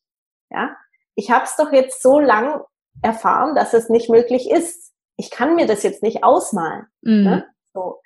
Ja, 0.50 0.75
ich 1.16 1.32
habe 1.32 1.46
es 1.46 1.56
doch 1.56 1.72
jetzt 1.72 2.01
so 2.01 2.20
lang 2.20 2.62
erfahren, 3.01 3.56
dass 3.56 3.74
es 3.74 3.89
nicht 3.89 4.10
möglich 4.10 4.50
ist. 4.50 4.94
Ich 5.18 5.32
kann 5.32 5.56
mir 5.56 5.66
das 5.66 5.84
jetzt 5.84 6.04
nicht 6.04 6.24
ausmalen. 6.24 6.86
Mhm. 7.01 7.24
Ne? 7.24 7.46
So. 7.74 8.01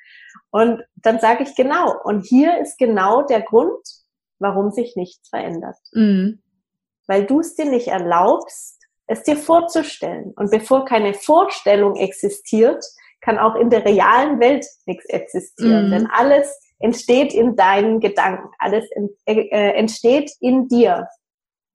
Und 0.49 0.83
dann 0.95 1.19
sage 1.19 1.43
ich 1.43 1.55
genau. 1.55 1.93
Und 2.03 2.21
hier 2.21 2.59
ist 2.59 2.77
genau 2.77 3.21
der 3.23 3.41
Grund, 3.41 3.85
warum 4.39 4.71
sich 4.71 4.95
nichts 4.95 5.29
verändert. 5.29 5.77
Mhm. 5.93 6.41
Weil 7.07 7.25
du 7.25 7.39
es 7.39 7.55
dir 7.55 7.65
nicht 7.65 7.87
erlaubst, 7.87 8.81
es 9.07 9.23
dir 9.23 9.37
vorzustellen. 9.37 10.33
Und 10.35 10.51
bevor 10.51 10.85
keine 10.85 11.13
Vorstellung 11.13 11.95
existiert, 11.95 12.83
kann 13.21 13.37
auch 13.37 13.55
in 13.55 13.69
der 13.69 13.85
realen 13.85 14.39
Welt 14.39 14.65
nichts 14.85 15.05
existieren. 15.05 15.87
Mhm. 15.87 15.91
Denn 15.91 16.07
alles 16.07 16.59
entsteht 16.79 17.33
in 17.33 17.55
deinen 17.55 17.99
Gedanken. 17.99 18.49
Alles 18.57 18.85
äh, 19.25 19.73
entsteht 19.73 20.31
in 20.39 20.67
dir. 20.67 21.07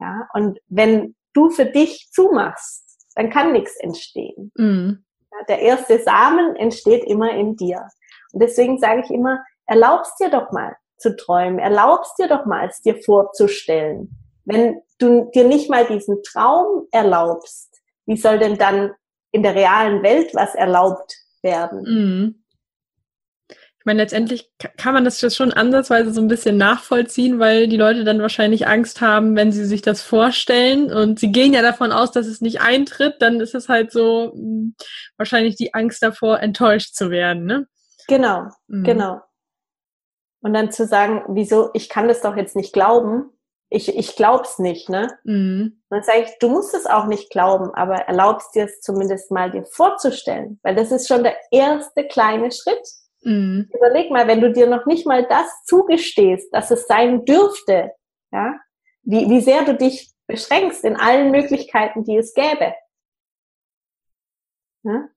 Ja, 0.00 0.28
und 0.34 0.58
wenn 0.68 1.14
du 1.32 1.50
für 1.50 1.66
dich 1.66 2.08
zumachst, 2.12 2.84
dann 3.14 3.30
kann 3.30 3.52
nichts 3.52 3.76
entstehen. 3.80 4.52
Mhm. 4.56 5.04
Ja, 5.32 5.44
der 5.48 5.60
erste 5.60 5.98
Samen 6.00 6.56
entsteht 6.56 7.04
immer 7.04 7.30
in 7.32 7.56
dir. 7.56 7.88
Und 8.32 8.42
deswegen 8.42 8.78
sage 8.78 9.02
ich 9.04 9.10
immer, 9.10 9.42
erlaubst 9.66 10.18
dir 10.20 10.30
doch 10.30 10.52
mal 10.52 10.76
zu 10.98 11.16
träumen, 11.16 11.58
erlaubst 11.58 12.18
dir 12.18 12.28
doch 12.28 12.46
mal, 12.46 12.68
es 12.68 12.80
dir 12.80 13.02
vorzustellen. 13.02 14.10
Wenn 14.44 14.80
du 14.98 15.30
dir 15.34 15.46
nicht 15.46 15.68
mal 15.68 15.86
diesen 15.86 16.22
Traum 16.22 16.86
erlaubst, 16.90 17.80
wie 18.06 18.16
soll 18.16 18.38
denn 18.38 18.56
dann 18.56 18.92
in 19.32 19.42
der 19.42 19.54
realen 19.54 20.02
Welt 20.02 20.34
was 20.34 20.54
erlaubt 20.54 21.16
werden? 21.42 21.82
Mhm 21.82 22.45
meine, 23.86 24.02
letztendlich 24.02 24.52
kann 24.76 24.92
man 24.92 25.04
das 25.04 25.20
schon 25.34 25.52
ansatzweise 25.52 26.12
so 26.12 26.20
ein 26.20 26.28
bisschen 26.28 26.56
nachvollziehen, 26.56 27.38
weil 27.38 27.68
die 27.68 27.76
Leute 27.76 28.04
dann 28.04 28.20
wahrscheinlich 28.20 28.66
Angst 28.66 29.00
haben, 29.00 29.36
wenn 29.36 29.52
sie 29.52 29.64
sich 29.64 29.80
das 29.80 30.02
vorstellen 30.02 30.92
und 30.92 31.18
sie 31.18 31.32
gehen 31.32 31.54
ja 31.54 31.62
davon 31.62 31.92
aus, 31.92 32.10
dass 32.10 32.26
es 32.26 32.40
nicht 32.40 32.60
eintritt, 32.60 33.16
dann 33.20 33.40
ist 33.40 33.54
es 33.54 33.68
halt 33.68 33.92
so 33.92 34.32
mh, 34.34 34.40
hm, 34.40 34.74
wahrscheinlich 35.16 35.56
die 35.56 35.72
Angst 35.72 36.02
davor, 36.02 36.40
enttäuscht 36.40 36.94
zu 36.94 37.10
werden, 37.10 37.44
ne? 37.44 37.66
Genau, 38.08 38.48
mhm. 38.66 38.84
genau. 38.84 39.20
Und 40.40 40.52
dann 40.52 40.70
zu 40.70 40.86
sagen, 40.86 41.24
wieso, 41.28 41.70
ich 41.72 41.88
kann 41.88 42.08
das 42.08 42.20
doch 42.20 42.36
jetzt 42.36 42.56
nicht 42.56 42.72
glauben, 42.72 43.30
ich, 43.68 43.96
ich 43.96 44.14
glaub's 44.14 44.58
nicht, 44.58 44.88
ne? 44.88 45.08
Mhm. 45.24 45.82
Dann 45.90 46.02
sage 46.02 46.22
ich, 46.22 46.38
du 46.38 46.48
musst 46.48 46.74
es 46.74 46.86
auch 46.86 47.06
nicht 47.06 47.30
glauben, 47.30 47.74
aber 47.74 47.96
erlaubst 47.96 48.54
dir 48.54 48.64
es 48.64 48.80
zumindest 48.80 49.30
mal 49.30 49.50
dir 49.50 49.64
vorzustellen, 49.64 50.60
weil 50.62 50.74
das 50.74 50.92
ist 50.92 51.08
schon 51.08 51.24
der 51.24 51.36
erste 51.50 52.04
kleine 52.06 52.52
Schritt. 52.52 52.88
Mhm. 53.26 53.68
Überleg 53.74 54.10
mal, 54.12 54.28
wenn 54.28 54.40
du 54.40 54.52
dir 54.52 54.68
noch 54.68 54.86
nicht 54.86 55.04
mal 55.04 55.26
das 55.28 55.64
zugestehst, 55.64 56.54
dass 56.54 56.70
es 56.70 56.86
sein 56.86 57.24
dürfte, 57.24 57.90
ja, 58.30 58.54
wie, 59.02 59.28
wie 59.28 59.40
sehr 59.40 59.64
du 59.64 59.74
dich 59.74 60.12
beschränkst 60.28 60.84
in 60.84 60.94
allen 60.96 61.32
Möglichkeiten, 61.32 62.04
die 62.04 62.16
es 62.16 62.34
gäbe. 62.34 62.74
Ja? 64.84 65.08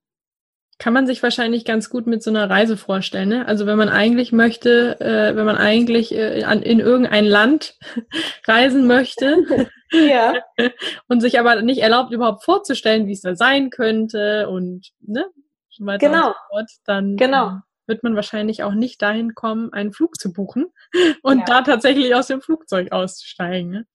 Kann 0.78 0.92
man 0.92 1.06
sich 1.06 1.22
wahrscheinlich 1.22 1.64
ganz 1.64 1.88
gut 1.88 2.08
mit 2.08 2.22
so 2.22 2.30
einer 2.30 2.50
Reise 2.50 2.76
vorstellen. 2.76 3.28
Ne? 3.28 3.46
Also 3.46 3.66
wenn 3.66 3.78
man 3.78 3.90
eigentlich 3.90 4.32
möchte, 4.32 4.98
äh, 5.00 5.36
wenn 5.36 5.44
man 5.44 5.56
eigentlich 5.56 6.12
äh, 6.12 6.42
an, 6.42 6.62
in 6.62 6.80
irgendein 6.80 7.26
Land 7.26 7.78
reisen 8.48 8.88
möchte 8.88 9.70
ja. 9.92 10.34
und 11.08 11.20
sich 11.20 11.38
aber 11.38 11.62
nicht 11.62 11.82
erlaubt, 11.82 12.12
überhaupt 12.12 12.44
vorzustellen, 12.44 13.06
wie 13.06 13.12
es 13.12 13.20
da 13.20 13.36
sein 13.36 13.70
könnte 13.70 14.48
und 14.48 14.88
ne, 15.00 15.26
so 15.68 15.86
weiter 15.86 16.08
genau. 16.08 16.26
und 16.28 16.34
so 16.34 16.40
fort, 16.50 16.70
dann 16.86 17.16
genau. 17.16 17.60
Wird 17.90 18.04
man 18.04 18.14
wahrscheinlich 18.14 18.62
auch 18.62 18.72
nicht 18.72 19.02
dahin 19.02 19.34
kommen, 19.34 19.72
einen 19.72 19.92
Flug 19.92 20.14
zu 20.14 20.32
buchen 20.32 20.66
und 21.24 21.38
ja. 21.40 21.44
da 21.44 21.62
tatsächlich 21.62 22.14
aus 22.14 22.28
dem 22.28 22.40
Flugzeug 22.40 22.92
auszusteigen. 22.92 23.70
Ne? 23.70 23.86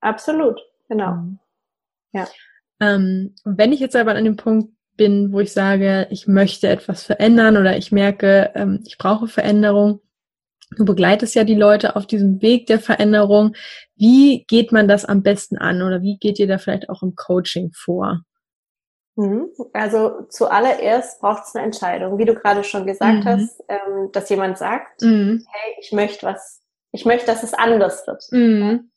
Absolut, 0.00 0.60
genau. 0.88 1.12
Mhm. 1.14 1.38
Ja. 2.12 2.26
Ähm, 2.80 3.36
wenn 3.44 3.72
ich 3.72 3.78
jetzt 3.78 3.94
aber 3.94 4.16
an 4.16 4.24
dem 4.24 4.36
Punkt 4.36 4.74
bin, 4.96 5.32
wo 5.32 5.38
ich 5.38 5.52
sage, 5.52 6.08
ich 6.10 6.26
möchte 6.26 6.68
etwas 6.68 7.04
verändern 7.04 7.56
oder 7.56 7.76
ich 7.76 7.92
merke, 7.92 8.50
ähm, 8.56 8.82
ich 8.84 8.98
brauche 8.98 9.28
Veränderung, 9.28 10.00
du 10.76 10.84
begleitest 10.84 11.36
ja 11.36 11.44
die 11.44 11.54
Leute 11.54 11.94
auf 11.94 12.08
diesem 12.08 12.42
Weg 12.42 12.66
der 12.66 12.80
Veränderung. 12.80 13.54
Wie 13.94 14.44
geht 14.48 14.72
man 14.72 14.88
das 14.88 15.04
am 15.04 15.22
besten 15.22 15.58
an 15.58 15.80
oder 15.82 16.02
wie 16.02 16.18
geht 16.18 16.40
ihr 16.40 16.48
da 16.48 16.58
vielleicht 16.58 16.88
auch 16.88 17.04
im 17.04 17.14
Coaching 17.14 17.70
vor? 17.72 18.24
Mhm. 19.16 19.50
Also 19.72 20.22
zuallererst 20.28 21.20
braucht 21.20 21.44
es 21.44 21.54
eine 21.54 21.64
Entscheidung, 21.64 22.18
wie 22.18 22.24
du 22.24 22.34
gerade 22.34 22.64
schon 22.64 22.86
gesagt 22.86 23.24
mhm. 23.24 23.28
hast, 23.28 23.62
ähm, 23.68 24.10
dass 24.12 24.28
jemand 24.28 24.58
sagt, 24.58 25.02
mhm. 25.02 25.46
hey, 25.48 25.74
ich 25.80 25.92
möchte 25.92 26.26
was, 26.26 26.62
ich 26.94 27.04
möchte, 27.04 27.26
dass 27.26 27.42
es 27.42 27.54
anders 27.54 28.06
wird. 28.06 28.24
Mhm. 28.30 28.90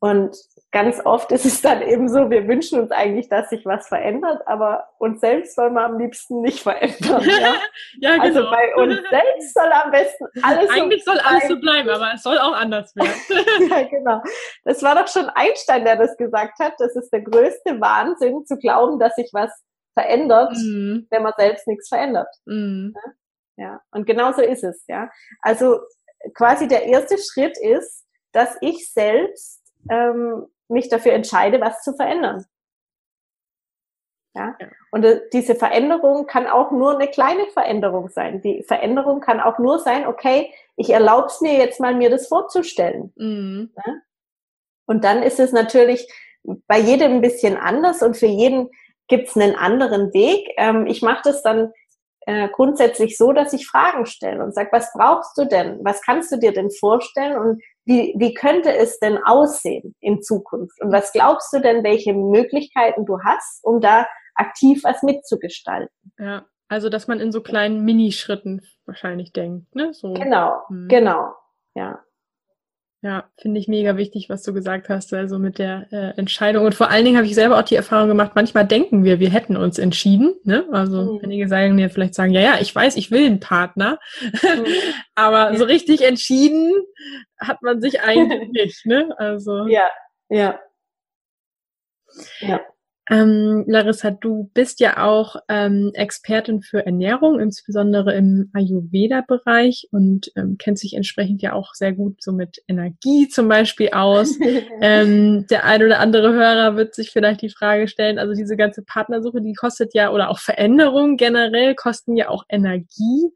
Und 0.00 0.36
ganz 0.72 1.04
oft 1.04 1.30
ist 1.32 1.44
es 1.44 1.60
dann 1.60 1.82
eben 1.82 2.08
so, 2.08 2.30
wir 2.30 2.48
wünschen 2.48 2.80
uns 2.80 2.90
eigentlich, 2.90 3.28
dass 3.28 3.50
sich 3.50 3.66
was 3.66 3.88
verändert, 3.88 4.40
aber 4.46 4.88
uns 4.98 5.20
selbst 5.20 5.56
wollen 5.58 5.74
wir 5.74 5.84
am 5.84 5.98
liebsten 5.98 6.40
nicht 6.40 6.60
verändern. 6.60 7.22
Ja, 7.22 7.54
ja 8.00 8.20
also 8.20 8.40
genau. 8.40 8.50
Also 8.50 8.50
bei 8.50 8.76
uns 8.76 8.94
selbst 9.10 9.54
soll 9.54 9.70
am 9.70 9.90
besten 9.90 10.24
alles 10.42 10.70
Eigentlich 10.70 11.04
so 11.04 11.12
soll 11.12 11.20
alles 11.20 11.48
so 11.48 11.60
bleiben, 11.60 11.90
aber 11.90 12.12
es 12.14 12.22
soll 12.22 12.38
auch 12.38 12.54
anders 12.54 12.96
werden. 12.96 13.68
ja, 13.70 13.82
genau. 13.82 14.22
Das 14.64 14.82
war 14.82 14.94
doch 14.94 15.08
schon 15.08 15.28
Einstein, 15.28 15.84
der 15.84 15.96
das 15.96 16.16
gesagt 16.16 16.58
hat. 16.58 16.72
Das 16.78 16.96
ist 16.96 17.10
der 17.10 17.20
größte 17.20 17.80
Wahnsinn, 17.80 18.46
zu 18.46 18.56
glauben, 18.56 18.98
dass 18.98 19.14
sich 19.14 19.28
was 19.32 19.50
verändert, 19.92 20.56
mhm. 20.56 21.06
wenn 21.10 21.22
man 21.22 21.34
selbst 21.36 21.68
nichts 21.68 21.88
verändert. 21.88 22.34
Mhm. 22.46 22.94
Ja, 23.56 23.82
und 23.90 24.06
genau 24.06 24.32
so 24.32 24.40
ist 24.40 24.64
es. 24.64 24.84
Ja, 24.88 25.10
also 25.42 25.80
quasi 26.34 26.68
der 26.68 26.84
erste 26.84 27.18
Schritt 27.18 27.58
ist, 27.58 28.04
dass 28.32 28.56
ich 28.60 28.90
selbst 28.92 29.60
ähm, 29.90 30.46
mich 30.68 30.88
dafür 30.88 31.12
entscheide, 31.12 31.60
was 31.60 31.82
zu 31.82 31.94
verändern. 31.94 32.44
Ja? 34.34 34.56
Und 34.90 35.04
äh, 35.04 35.20
diese 35.32 35.54
Veränderung 35.54 36.26
kann 36.26 36.46
auch 36.46 36.70
nur 36.70 36.94
eine 36.94 37.08
kleine 37.08 37.46
Veränderung 37.48 38.08
sein. 38.08 38.40
Die 38.40 38.62
Veränderung 38.62 39.20
kann 39.20 39.40
auch 39.40 39.58
nur 39.58 39.78
sein, 39.78 40.06
okay, 40.06 40.52
ich 40.76 40.90
erlaube 40.90 41.26
es 41.26 41.40
mir 41.40 41.54
jetzt 41.54 41.80
mal, 41.80 41.94
mir 41.94 42.10
das 42.10 42.28
vorzustellen. 42.28 43.12
Mhm. 43.16 43.72
Ja? 43.76 43.94
Und 44.86 45.04
dann 45.04 45.22
ist 45.22 45.40
es 45.40 45.52
natürlich 45.52 46.08
bei 46.66 46.78
jedem 46.78 47.12
ein 47.12 47.20
bisschen 47.20 47.56
anders 47.56 48.02
und 48.02 48.16
für 48.16 48.26
jeden 48.26 48.70
gibt 49.08 49.28
es 49.28 49.36
einen 49.36 49.54
anderen 49.54 50.12
Weg. 50.14 50.48
Ähm, 50.56 50.86
ich 50.86 51.02
mache 51.02 51.22
das 51.24 51.42
dann 51.42 51.72
äh, 52.26 52.48
grundsätzlich 52.48 53.16
so, 53.16 53.32
dass 53.32 53.52
ich 53.52 53.66
Fragen 53.66 54.06
stelle 54.06 54.42
und 54.42 54.54
sage, 54.54 54.68
was 54.72 54.92
brauchst 54.96 55.36
du 55.36 55.44
denn? 55.44 55.80
Was 55.82 56.02
kannst 56.02 56.30
du 56.32 56.36
dir 56.38 56.52
denn 56.52 56.70
vorstellen? 56.70 57.36
Und 57.36 57.62
wie, 57.84 58.14
wie 58.16 58.34
könnte 58.34 58.72
es 58.74 58.98
denn 59.00 59.18
aussehen 59.18 59.94
in 60.00 60.22
Zukunft? 60.22 60.80
Und 60.80 60.92
was 60.92 61.12
glaubst 61.12 61.52
du 61.52 61.60
denn, 61.60 61.82
welche 61.82 62.14
Möglichkeiten 62.14 63.04
du 63.04 63.18
hast, 63.24 63.64
um 63.64 63.80
da 63.80 64.06
aktiv 64.34 64.82
was 64.84 65.02
mitzugestalten? 65.02 66.12
Ja, 66.18 66.46
also 66.68 66.88
dass 66.88 67.08
man 67.08 67.20
in 67.20 67.32
so 67.32 67.42
kleinen 67.42 67.84
Minischritten 67.84 68.62
wahrscheinlich 68.86 69.32
denkt, 69.32 69.74
ne? 69.74 69.92
So. 69.92 70.12
Genau, 70.12 70.62
hm. 70.68 70.88
genau, 70.88 71.34
ja. 71.74 72.00
Ja, 73.04 73.28
finde 73.36 73.58
ich 73.58 73.66
mega 73.66 73.96
wichtig, 73.96 74.28
was 74.28 74.44
du 74.44 74.52
gesagt 74.52 74.88
hast, 74.88 75.12
also 75.12 75.40
mit 75.40 75.58
der 75.58 75.88
äh, 75.90 76.16
Entscheidung. 76.16 76.64
Und 76.64 76.76
vor 76.76 76.88
allen 76.88 77.04
Dingen 77.04 77.16
habe 77.16 77.26
ich 77.26 77.34
selber 77.34 77.58
auch 77.58 77.64
die 77.64 77.74
Erfahrung 77.74 78.06
gemacht, 78.06 78.32
manchmal 78.36 78.64
denken 78.64 79.02
wir, 79.02 79.18
wir 79.18 79.28
hätten 79.28 79.56
uns 79.56 79.80
entschieden. 79.80 80.34
Ne? 80.44 80.64
Also 80.70 81.14
mhm. 81.14 81.20
einige 81.24 81.48
sagen 81.48 81.74
mir 81.74 81.90
vielleicht 81.90 82.14
sagen, 82.14 82.32
ja, 82.32 82.40
ja, 82.40 82.58
ich 82.60 82.72
weiß, 82.72 82.96
ich 82.96 83.10
will 83.10 83.26
einen 83.26 83.40
Partner. 83.40 83.98
Mhm. 84.20 84.66
Aber 85.16 85.50
ja. 85.50 85.56
so 85.56 85.64
richtig 85.64 86.02
entschieden 86.02 86.72
hat 87.38 87.60
man 87.62 87.80
sich 87.80 88.02
eigentlich 88.02 88.48
nicht. 88.52 88.86
Ne? 88.86 89.12
Also. 89.18 89.66
Ja, 89.66 89.90
ja. 90.28 90.60
Ja. 92.38 92.60
Ähm, 93.10 93.64
Larissa, 93.66 94.12
du 94.12 94.48
bist 94.54 94.78
ja 94.78 95.04
auch 95.04 95.34
ähm, 95.48 95.90
Expertin 95.94 96.62
für 96.62 96.86
Ernährung, 96.86 97.40
insbesondere 97.40 98.14
im 98.14 98.50
Ayurveda-Bereich 98.52 99.88
und 99.90 100.30
ähm, 100.36 100.56
kennt 100.56 100.78
sich 100.78 100.94
entsprechend 100.94 101.42
ja 101.42 101.52
auch 101.52 101.74
sehr 101.74 101.92
gut 101.92 102.22
so 102.22 102.32
mit 102.32 102.62
Energie 102.68 103.28
zum 103.28 103.48
Beispiel 103.48 103.90
aus. 103.90 104.38
ähm, 104.80 105.46
der 105.50 105.64
ein 105.64 105.82
oder 105.82 105.98
andere 105.98 106.32
Hörer 106.32 106.76
wird 106.76 106.94
sich 106.94 107.10
vielleicht 107.10 107.42
die 107.42 107.50
Frage 107.50 107.88
stellen, 107.88 108.20
also 108.20 108.34
diese 108.34 108.56
ganze 108.56 108.82
Partnersuche, 108.82 109.40
die 109.40 109.54
kostet 109.54 109.94
ja, 109.94 110.12
oder 110.12 110.30
auch 110.30 110.38
Veränderungen 110.38 111.16
generell 111.16 111.74
kosten 111.74 112.16
ja 112.16 112.28
auch 112.28 112.44
Energie. 112.48 113.32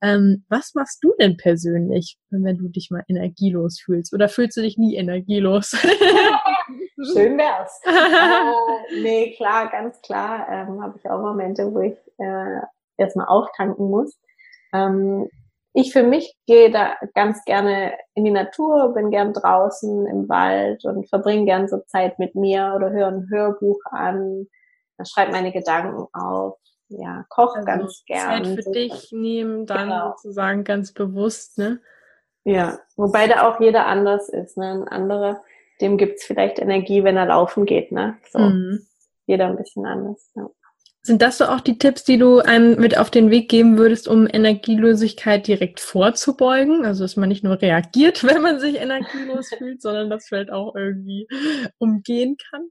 Ähm, 0.00 0.44
was 0.48 0.74
machst 0.74 1.02
du 1.02 1.12
denn 1.18 1.36
persönlich, 1.36 2.18
wenn 2.30 2.56
du 2.56 2.68
dich 2.68 2.90
mal 2.90 3.02
energielos 3.08 3.80
fühlst? 3.80 4.14
Oder 4.14 4.28
fühlst 4.28 4.56
du 4.56 4.62
dich 4.62 4.78
nie 4.78 4.96
energielos? 4.96 5.70
Schön 7.12 7.38
wär's. 7.38 7.80
äh, 7.86 9.00
nee, 9.02 9.34
klar, 9.36 9.70
ganz 9.70 10.00
klar 10.02 10.46
ähm, 10.50 10.82
habe 10.82 10.98
ich 10.98 11.10
auch 11.10 11.20
Momente, 11.20 11.72
wo 11.72 11.80
ich 11.80 11.96
äh, 12.18 12.60
erstmal 12.96 13.26
auftanken 13.26 13.90
muss. 13.90 14.16
Ähm, 14.72 15.28
ich 15.72 15.92
für 15.92 16.02
mich 16.02 16.34
gehe 16.46 16.70
da 16.70 16.96
ganz 17.14 17.44
gerne 17.44 17.92
in 18.14 18.24
die 18.24 18.30
Natur, 18.30 18.94
bin 18.94 19.10
gern 19.10 19.32
draußen 19.32 20.06
im 20.06 20.28
Wald 20.28 20.84
und 20.84 21.08
verbringe 21.08 21.44
gern 21.44 21.68
so 21.68 21.78
Zeit 21.86 22.18
mit 22.18 22.34
mir 22.34 22.72
oder 22.74 22.90
höre 22.90 23.08
ein 23.08 23.28
Hörbuch 23.30 23.78
an, 23.90 24.48
schreibe 25.04 25.32
meine 25.32 25.52
Gedanken 25.52 26.06
auf 26.12 26.56
ja, 26.88 27.24
koch 27.28 27.54
also 27.54 27.66
ganz 27.66 28.04
gern. 28.06 28.44
Zeit 28.44 28.54
für 28.54 28.62
so. 28.62 28.72
dich 28.72 29.12
nehmen, 29.12 29.66
dann 29.66 29.88
genau. 29.88 30.14
sozusagen 30.16 30.64
ganz 30.64 30.92
bewusst, 30.92 31.58
ne? 31.58 31.80
Ja, 32.44 32.78
wobei 32.96 33.26
da 33.26 33.48
auch 33.48 33.60
jeder 33.60 33.86
anders 33.86 34.28
ist, 34.28 34.56
ne? 34.56 34.72
Ein 34.72 34.88
anderer, 34.88 35.42
dem 35.80 35.98
gibt's 35.98 36.24
vielleicht 36.24 36.58
Energie, 36.58 37.04
wenn 37.04 37.16
er 37.16 37.26
laufen 37.26 37.66
geht, 37.66 37.92
ne? 37.92 38.16
So. 38.30 38.38
Mhm. 38.38 38.86
Jeder 39.26 39.46
ein 39.46 39.56
bisschen 39.56 39.84
anders, 39.84 40.30
ja. 40.34 40.48
Sind 41.02 41.22
das 41.22 41.38
so 41.38 41.46
auch 41.46 41.60
die 41.60 41.78
Tipps, 41.78 42.04
die 42.04 42.18
du 42.18 42.40
einem 42.40 42.78
mit 42.78 42.98
auf 42.98 43.10
den 43.10 43.30
Weg 43.30 43.48
geben 43.48 43.78
würdest, 43.78 44.08
um 44.08 44.26
Energielosigkeit 44.26 45.46
direkt 45.46 45.80
vorzubeugen? 45.80 46.84
Also, 46.84 47.04
dass 47.04 47.16
man 47.16 47.30
nicht 47.30 47.44
nur 47.44 47.62
reagiert, 47.62 48.24
wenn 48.24 48.42
man 48.42 48.60
sich 48.60 48.76
energielos 48.76 49.48
fühlt, 49.56 49.80
sondern 49.80 50.10
das 50.10 50.26
vielleicht 50.26 50.50
auch 50.50 50.74
irgendwie 50.74 51.26
umgehen 51.78 52.36
kann? 52.50 52.68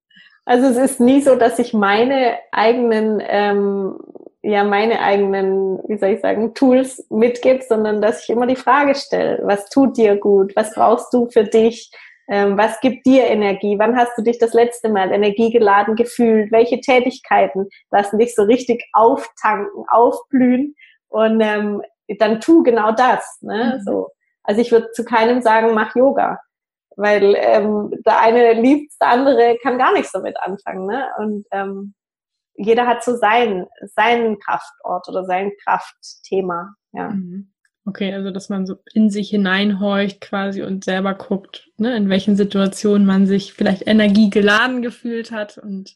Also 0.48 0.68
es 0.68 0.78
ist 0.78 1.02
nie 1.02 1.20
so, 1.20 1.36
dass 1.36 1.60
ich 1.60 1.74
meine 1.74 2.38
eigenen, 2.54 3.22
ähm, 3.28 4.00
ja, 4.42 4.64
meine 4.64 5.02
eigenen, 5.02 5.78
wie 5.90 5.98
soll 5.98 6.12
ich 6.12 6.22
sagen, 6.22 6.54
Tools 6.54 7.06
mitgebe, 7.10 7.62
sondern 7.68 8.02
dass 8.02 8.24
ich 8.24 8.30
immer 8.30 8.48
die 8.48 8.56
Frage 8.56 8.96
stelle, 8.96 9.42
was 9.44 9.70
tut 9.70 9.98
dir 9.98 10.16
gut? 10.16 10.56
Was 10.56 10.74
brauchst 10.74 11.14
du 11.14 11.28
für 11.30 11.44
dich? 11.44 11.92
Ähm, 12.30 12.58
was 12.58 12.80
gibt 12.80 13.06
dir 13.06 13.26
Energie? 13.26 13.78
Wann 13.78 13.98
hast 13.98 14.18
du 14.18 14.22
dich 14.22 14.38
das 14.38 14.54
letzte 14.54 14.88
Mal 14.88 15.12
energiegeladen 15.12 15.98
gefühlt? 15.98 16.50
Welche 16.50 16.80
Tätigkeiten 16.80 17.68
lassen 17.92 18.18
dich 18.18 18.34
so 18.34 18.44
richtig 18.44 18.86
auftanken, 18.94 19.84
aufblühen? 19.90 20.76
Und 21.10 21.42
ähm, 21.42 21.82
dann 22.20 22.40
tu 22.40 22.64
genau 22.64 22.94
das. 22.94 23.38
Ne? 23.42 23.80
Mhm. 23.80 23.84
So. 23.84 24.08
Also 24.44 24.62
ich 24.62 24.72
würde 24.72 24.92
zu 24.92 25.04
keinem 25.04 25.42
sagen, 25.42 25.74
mach 25.74 25.94
Yoga 25.94 26.40
weil 26.98 27.36
ähm, 27.38 27.92
der 28.06 28.20
eine 28.22 28.54
liebt, 28.60 28.92
der 29.00 29.10
andere 29.10 29.58
kann 29.62 29.78
gar 29.78 29.94
nicht 29.94 30.12
so 30.12 30.20
mit 30.20 30.36
anfangen. 30.42 30.88
Ne? 30.88 31.08
Und 31.20 31.46
ähm, 31.52 31.94
jeder 32.56 32.88
hat 32.88 33.04
so 33.04 33.16
sein, 33.16 33.68
seinen 33.96 34.40
Kraftort 34.40 35.08
oder 35.08 35.24
sein 35.26 35.52
Kraftthema. 35.64 36.74
Ja. 36.92 37.10
Mhm. 37.10 37.54
Okay, 37.86 38.14
also 38.14 38.32
dass 38.32 38.50
man 38.50 38.66
so 38.66 38.76
in 38.94 39.10
sich 39.10 39.30
hineinhorcht 39.30 40.20
quasi 40.20 40.62
und 40.62 40.84
selber 40.84 41.14
guckt, 41.14 41.70
ne, 41.78 41.96
in 41.96 42.10
welchen 42.10 42.36
Situationen 42.36 43.08
man 43.08 43.26
sich 43.26 43.54
vielleicht 43.54 43.88
energiegeladen 43.88 44.82
gefühlt 44.82 45.32
hat 45.32 45.58
und 45.58 45.96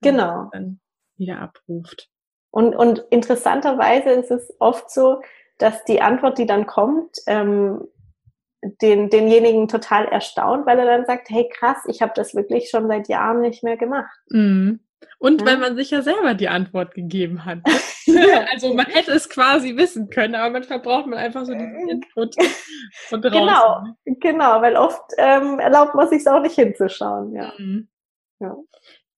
genau. 0.00 0.48
dann 0.52 0.80
wieder 1.18 1.40
abruft. 1.40 2.08
Und, 2.50 2.74
und 2.74 3.04
interessanterweise 3.10 4.10
ist 4.10 4.30
es 4.30 4.54
oft 4.60 4.90
so, 4.90 5.20
dass 5.58 5.84
die 5.84 6.00
Antwort, 6.00 6.38
die 6.38 6.46
dann 6.46 6.66
kommt, 6.66 7.18
ähm, 7.26 7.82
den, 8.62 9.10
denjenigen 9.10 9.68
total 9.68 10.06
erstaunt, 10.06 10.66
weil 10.66 10.78
er 10.78 10.86
dann 10.86 11.06
sagt, 11.06 11.30
hey 11.30 11.48
krass, 11.48 11.78
ich 11.86 12.02
habe 12.02 12.12
das 12.14 12.34
wirklich 12.34 12.68
schon 12.70 12.88
seit 12.88 13.08
Jahren 13.08 13.40
nicht 13.40 13.62
mehr 13.62 13.76
gemacht. 13.76 14.10
Mhm. 14.28 14.80
Und 15.18 15.40
ja. 15.40 15.46
weil 15.46 15.58
man 15.58 15.76
sich 15.76 15.90
ja 15.90 16.02
selber 16.02 16.34
die 16.34 16.48
Antwort 16.48 16.94
gegeben 16.94 17.44
hat. 17.44 17.58
also 18.52 18.74
man 18.74 18.86
hätte 18.86 19.12
es 19.12 19.28
quasi 19.28 19.76
wissen 19.76 20.10
können, 20.10 20.34
aber 20.34 20.50
manchmal 20.50 20.80
braucht 20.80 21.06
man 21.06 21.18
einfach 21.18 21.44
so 21.44 21.52
diesen 21.52 21.88
Input 21.88 22.34
von 23.08 23.22
draußen. 23.22 23.32
Genau, 23.32 23.84
genau, 24.20 24.62
weil 24.62 24.76
oft 24.76 25.02
ähm, 25.18 25.58
erlaubt 25.58 25.94
man 25.94 26.08
sich 26.08 26.26
auch 26.26 26.42
nicht 26.42 26.54
hinzuschauen. 26.54 27.34
Ja. 27.34 27.52
Mhm. 27.56 27.88
ja. 28.40 28.56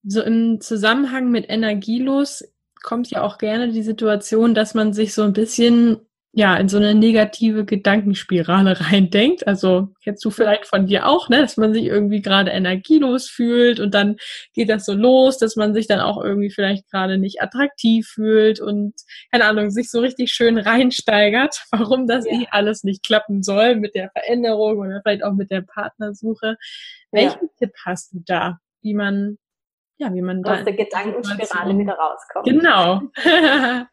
So 0.03 0.21
im 0.21 0.59
Zusammenhang 0.61 1.31
mit 1.31 1.49
Energielos 1.49 2.43
kommt 2.81 3.09
ja 3.09 3.21
auch 3.21 3.37
gerne 3.37 3.69
die 3.69 3.83
Situation, 3.83 4.53
dass 4.53 4.73
man 4.73 4.93
sich 4.93 5.13
so 5.13 5.23
ein 5.23 5.33
bisschen 5.33 6.05
ja, 6.35 6.55
in 6.57 6.67
so 6.67 6.77
eine 6.77 6.95
negative 6.95 7.63
Gedankenspirale 7.63 8.79
reindenkt. 8.91 9.45
Also 9.45 9.89
kennst 10.03 10.25
du 10.25 10.31
vielleicht 10.31 10.65
von 10.65 10.87
dir 10.87 11.07
auch, 11.07 11.29
ne, 11.29 11.41
dass 11.41 11.57
man 11.57 11.73
sich 11.73 11.85
irgendwie 11.85 12.23
gerade 12.23 12.49
energielos 12.49 13.29
fühlt 13.29 13.79
und 13.79 13.93
dann 13.93 14.17
geht 14.53 14.69
das 14.69 14.85
so 14.85 14.93
los, 14.93 15.37
dass 15.37 15.55
man 15.55 15.75
sich 15.75 15.85
dann 15.85 15.99
auch 15.99 16.21
irgendwie 16.21 16.49
vielleicht 16.49 16.89
gerade 16.89 17.19
nicht 17.19 17.43
attraktiv 17.43 18.07
fühlt 18.07 18.59
und 18.59 18.95
keine 19.31 19.45
Ahnung, 19.45 19.69
sich 19.69 19.91
so 19.91 19.99
richtig 19.99 20.31
schön 20.31 20.57
reinsteigert, 20.57 21.65
warum 21.71 22.07
das 22.07 22.25
ja. 22.25 22.31
eh 22.31 22.47
alles 22.49 22.83
nicht 22.83 23.05
klappen 23.05 23.43
soll 23.43 23.75
mit 23.75 23.93
der 23.93 24.09
Veränderung 24.09 24.79
oder 24.79 25.01
vielleicht 25.03 25.23
auch 25.23 25.33
mit 25.33 25.51
der 25.51 25.61
Partnersuche. 25.61 26.57
Welchen 27.11 27.43
ja. 27.43 27.49
Tipp 27.59 27.73
hast 27.85 28.11
du 28.11 28.23
da, 28.25 28.57
wie 28.81 28.95
man 28.95 29.37
ja, 29.97 30.11
wie 30.11 30.23
man 30.23 30.43
aus 30.43 30.57
da 30.57 30.63
der 30.63 30.73
Gedankenspirale 30.73 31.77
wieder 31.77 31.93
rauskommt? 31.93 32.45
Genau. 32.45 33.01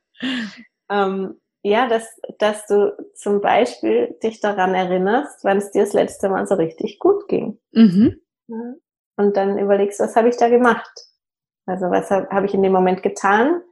ähm, 0.90 1.38
ja, 1.62 1.88
dass, 1.88 2.20
dass 2.38 2.66
du 2.66 2.96
zum 3.14 3.40
Beispiel 3.40 4.16
dich 4.22 4.40
daran 4.40 4.74
erinnerst, 4.74 5.44
wann 5.44 5.58
es 5.58 5.70
dir 5.70 5.82
das 5.82 5.92
letzte 5.92 6.28
Mal 6.28 6.46
so 6.46 6.54
richtig 6.54 6.98
gut 6.98 7.28
ging. 7.28 7.58
Mhm. 7.72 8.20
Und 9.16 9.36
dann 9.36 9.58
überlegst, 9.58 10.00
was 10.00 10.16
habe 10.16 10.28
ich 10.28 10.36
da 10.36 10.48
gemacht? 10.48 10.90
Also 11.66 11.90
was 11.90 12.10
habe 12.10 12.28
hab 12.30 12.44
ich 12.44 12.54
in 12.54 12.62
dem 12.62 12.72
Moment 12.72 13.02
getan? 13.02 13.62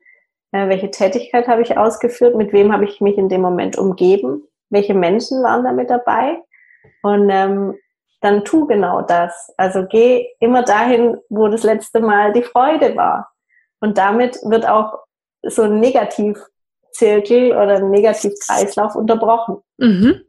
Äh, 0.53 0.68
welche 0.68 0.90
Tätigkeit 0.90 1.48
habe 1.48 1.62
ich 1.62 1.79
ausgeführt? 1.79 2.37
Mit 2.37 2.53
wem 2.53 2.72
habe 2.72 2.85
ich 2.85 3.01
mich 3.01 3.16
in 3.16 3.29
dem 3.29 3.40
Moment 3.40 3.79
umgeben? 3.79 4.46
Welche 4.70 4.94
Menschen 4.94 5.42
waren 5.42 5.64
da 5.64 5.72
mit 5.72 5.88
dabei? 5.88 6.42
Und 7.03 7.31
ähm, 7.31 7.74
dann 8.20 8.44
tu 8.44 8.66
genau 8.66 9.03
das. 9.03 9.53
Also 9.57 9.87
geh 9.87 10.27
immer 10.40 10.62
dahin, 10.62 11.16
wo 11.29 11.48
das 11.48 11.62
letzte 11.62 12.01
Mal 12.01 12.33
die 12.33 12.42
Freude 12.42 12.96
war. 12.96 13.31
Und 13.81 13.96
damit 13.96 14.38
wird 14.44 14.68
auch 14.68 14.98
so 15.42 15.62
ein 15.62 15.81
Negativzirkel 16.88 17.53
oder 17.53 17.77
ein 17.77 17.90
Negativkreislauf 17.90 18.94
unterbrochen. 18.94 19.59
Mhm. 19.79 20.22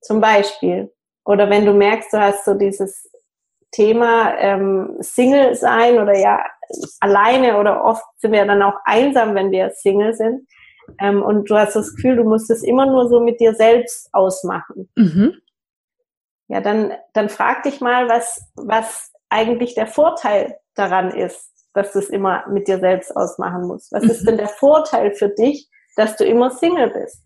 Zum 0.00 0.20
Beispiel. 0.20 0.92
Oder 1.24 1.50
wenn 1.50 1.66
du 1.66 1.72
merkst, 1.72 2.12
du 2.12 2.20
hast 2.20 2.44
so 2.44 2.54
dieses 2.54 3.10
Thema 3.72 4.36
ähm, 4.38 4.96
Single 5.00 5.54
sein 5.54 5.98
oder 5.98 6.16
ja 6.16 6.44
alleine 7.00 7.58
oder 7.58 7.84
oft 7.84 8.04
sind 8.18 8.32
wir 8.32 8.44
dann 8.44 8.62
auch 8.62 8.76
einsam, 8.84 9.34
wenn 9.34 9.50
wir 9.50 9.70
Single 9.70 10.14
sind. 10.14 10.46
Ähm, 11.00 11.22
und 11.22 11.50
du 11.50 11.56
hast 11.56 11.74
das 11.74 11.94
Gefühl, 11.94 12.16
du 12.16 12.24
musst 12.24 12.50
es 12.50 12.62
immer 12.62 12.86
nur 12.86 13.08
so 13.08 13.20
mit 13.20 13.40
dir 13.40 13.54
selbst 13.54 14.08
ausmachen. 14.12 14.88
Mhm. 14.94 15.34
Ja, 16.48 16.60
dann, 16.60 16.92
dann 17.12 17.28
frag 17.28 17.64
dich 17.64 17.80
mal, 17.80 18.08
was, 18.08 18.40
was 18.54 19.12
eigentlich 19.28 19.74
der 19.74 19.88
Vorteil 19.88 20.56
daran 20.74 21.10
ist, 21.10 21.50
dass 21.74 21.92
du 21.92 21.98
es 21.98 22.08
immer 22.08 22.46
mit 22.48 22.68
dir 22.68 22.78
selbst 22.78 23.16
ausmachen 23.16 23.66
musst. 23.66 23.90
Was 23.92 24.04
mhm. 24.04 24.10
ist 24.10 24.28
denn 24.28 24.36
der 24.36 24.48
Vorteil 24.48 25.12
für 25.12 25.28
dich, 25.28 25.68
dass 25.96 26.16
du 26.16 26.24
immer 26.24 26.50
Single 26.50 26.90
bist? 26.90 27.22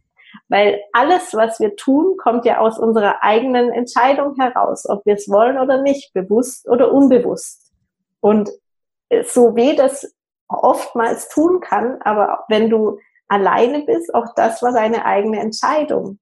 Weil 0.48 0.80
alles, 0.92 1.34
was 1.34 1.60
wir 1.60 1.76
tun, 1.76 2.16
kommt 2.16 2.44
ja 2.44 2.58
aus 2.58 2.78
unserer 2.78 3.22
eigenen 3.22 3.70
Entscheidung 3.70 4.36
heraus, 4.36 4.88
ob 4.88 5.04
wir 5.04 5.14
es 5.14 5.28
wollen 5.28 5.58
oder 5.58 5.82
nicht, 5.82 6.12
bewusst 6.12 6.68
oder 6.68 6.92
unbewusst. 6.92 7.72
Und 8.20 8.50
so 9.26 9.56
weh 9.56 9.74
das 9.74 10.14
oftmals 10.48 11.28
tun 11.28 11.60
kann, 11.60 12.00
aber 12.02 12.44
wenn 12.48 12.70
du 12.70 12.98
alleine 13.28 13.84
bist, 13.84 14.12
auch 14.14 14.34
das 14.34 14.62
war 14.62 14.72
deine 14.72 15.04
eigene 15.04 15.40
Entscheidung. 15.40 16.18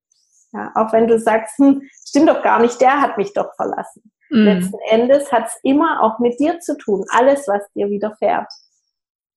Ja, 0.53 0.73
auch 0.75 0.93
wenn 0.93 1.07
du 1.07 1.19
sagst, 1.19 1.59
hm, 1.59 1.83
stimmt 2.07 2.29
doch 2.29 2.43
gar 2.43 2.61
nicht, 2.61 2.81
der 2.81 3.01
hat 3.01 3.19
mich 3.19 3.35
doch 3.35 3.55
verlassen. 3.57 4.11
Mhm. 4.31 4.45
Letzten 4.45 4.79
Endes 4.89 5.33
hat 5.33 5.47
es 5.47 5.59
immer 5.63 6.03
auch 6.03 6.19
mit 6.19 6.39
dir 6.41 6.61
zu 6.61 6.77
tun, 6.77 7.05
alles, 7.11 7.47
was 7.49 7.63
dir 7.75 7.89
widerfährt. 7.89 8.51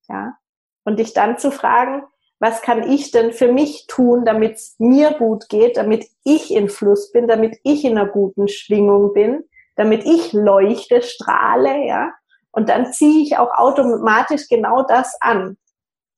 Ja. 0.08 0.36
Und 0.84 1.00
dich 1.00 1.14
dann 1.14 1.38
zu 1.38 1.52
fragen, 1.52 2.04
was 2.42 2.64
kann 2.64 2.90
ich 2.90 3.12
denn 3.12 3.34
für 3.34 3.52
mich 3.52 3.86
tun, 3.88 4.26
damit 4.26 4.56
es 4.56 4.76
mir 4.80 5.12
gut 5.12 5.48
geht, 5.48 5.78
damit 5.78 6.08
ich 6.24 6.52
in 6.52 6.70
Fluss 6.70 7.12
bin, 7.12 7.28
damit 7.28 7.60
ich 7.64 7.86
in 7.86 7.96
einer 7.96 8.10
guten 8.10 8.48
Schwingung 8.48 9.14
bin, 9.14 9.44
damit 9.76 10.06
ich 10.06 10.34
leuchte, 10.34 11.04
strahle, 11.04 11.86
ja. 11.86 12.12
Und 12.50 12.68
dann 12.68 12.92
ziehe 12.92 13.22
ich 13.22 13.38
auch 13.38 13.54
automatisch 13.54 14.50
genau 14.50 14.82
das 14.82 15.16
an. 15.22 15.56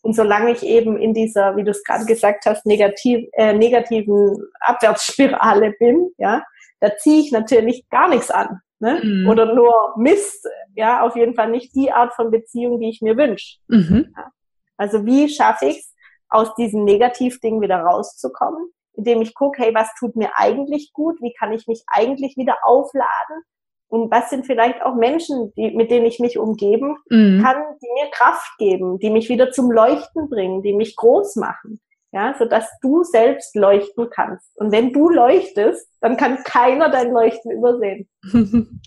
Und 0.02 0.16
solange 0.16 0.54
ich 0.54 0.64
eben 0.64 0.98
in 0.98 1.14
dieser, 1.14 1.58
wie 1.58 1.66
du 1.66 1.72
es 1.72 1.84
gerade 1.84 2.06
gesagt 2.06 2.46
hast, 2.46 2.66
negativ, 2.66 3.28
äh, 3.34 3.54
negativen 3.54 4.48
Abwärtsspirale 4.62 5.74
bin, 5.78 6.10
ja, 6.18 6.42
da 6.80 6.96
ziehe 6.96 7.20
ich 7.20 7.34
natürlich 7.34 7.90
gar 7.90 8.08
nichts 8.08 8.32
an. 8.32 8.62
Ne? 8.80 9.02
Mhm. 9.04 9.30
Oder 9.30 9.54
nur 9.54 9.74
Mist, 9.98 10.48
ja, 10.74 11.02
auf 11.02 11.18
jeden 11.18 11.36
Fall 11.36 11.50
nicht 11.50 11.76
die 11.76 11.92
Art 11.92 12.14
von 12.14 12.32
Beziehung, 12.32 12.80
die 12.80 12.90
ich 12.90 13.02
mir 13.02 13.18
wünsche. 13.18 13.58
Mhm. 13.68 14.14
Ja. 14.16 14.32
Also 14.78 15.06
wie 15.06 15.28
schaffe 15.28 15.66
ich 15.66 15.80
es, 15.80 15.93
aus 16.34 16.54
diesem 16.56 16.84
Negativding 16.84 17.62
wieder 17.62 17.78
rauszukommen, 17.78 18.72
indem 18.94 19.22
ich 19.22 19.34
gucke, 19.36 19.62
hey, 19.62 19.74
was 19.74 19.94
tut 20.00 20.16
mir 20.16 20.32
eigentlich 20.36 20.92
gut? 20.94 21.22
Wie 21.22 21.34
kann 21.34 21.54
ich 21.54 21.68
mich 21.68 21.84
eigentlich 21.88 22.36
wieder 22.38 22.58
aufladen? 22.64 23.44
Und 23.88 24.10
was 24.10 24.32
sind 24.32 24.48
vielleicht 24.48 24.82
auch 24.82 24.96
Menschen, 24.96 25.54
die, 25.56 25.70
mit 25.70 25.92
denen 25.92 26.08
ich 26.08 26.20
mich 26.20 26.40
umgeben 26.40 26.98
mhm. 27.10 27.44
kann, 27.44 27.58
die 27.80 27.88
mir 27.94 28.10
Kraft 28.10 28.58
geben, 28.58 28.98
die 28.98 29.12
mich 29.12 29.30
wieder 29.30 29.52
zum 29.52 29.72
Leuchten 29.72 30.30
bringen, 30.30 30.64
die 30.64 30.74
mich 30.74 30.96
groß 30.96 31.36
machen. 31.36 31.80
Ja, 32.12 32.36
so 32.38 32.46
dass 32.46 32.68
du 32.82 33.04
selbst 33.04 33.56
leuchten 33.56 34.10
kannst. 34.10 34.56
Und 34.60 34.72
wenn 34.72 34.94
du 34.94 35.10
leuchtest, 35.10 35.88
dann 36.00 36.18
kann 36.18 36.44
keiner 36.44 36.90
dein 36.90 37.12
Leuchten 37.12 37.52
übersehen. 37.52 38.08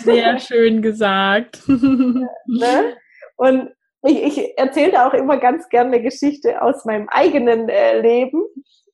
Sehr 0.00 0.38
schön 0.38 0.82
gesagt. 0.82 1.62
ne? 1.68 2.96
Und 3.36 3.70
ich, 4.06 4.22
ich 4.22 4.58
erzähle 4.58 5.06
auch 5.06 5.14
immer 5.14 5.38
ganz 5.38 5.68
gerne 5.68 5.94
eine 5.94 6.02
Geschichte 6.02 6.62
aus 6.62 6.84
meinem 6.84 7.08
eigenen 7.08 7.68
äh, 7.68 8.00
Leben, 8.00 8.42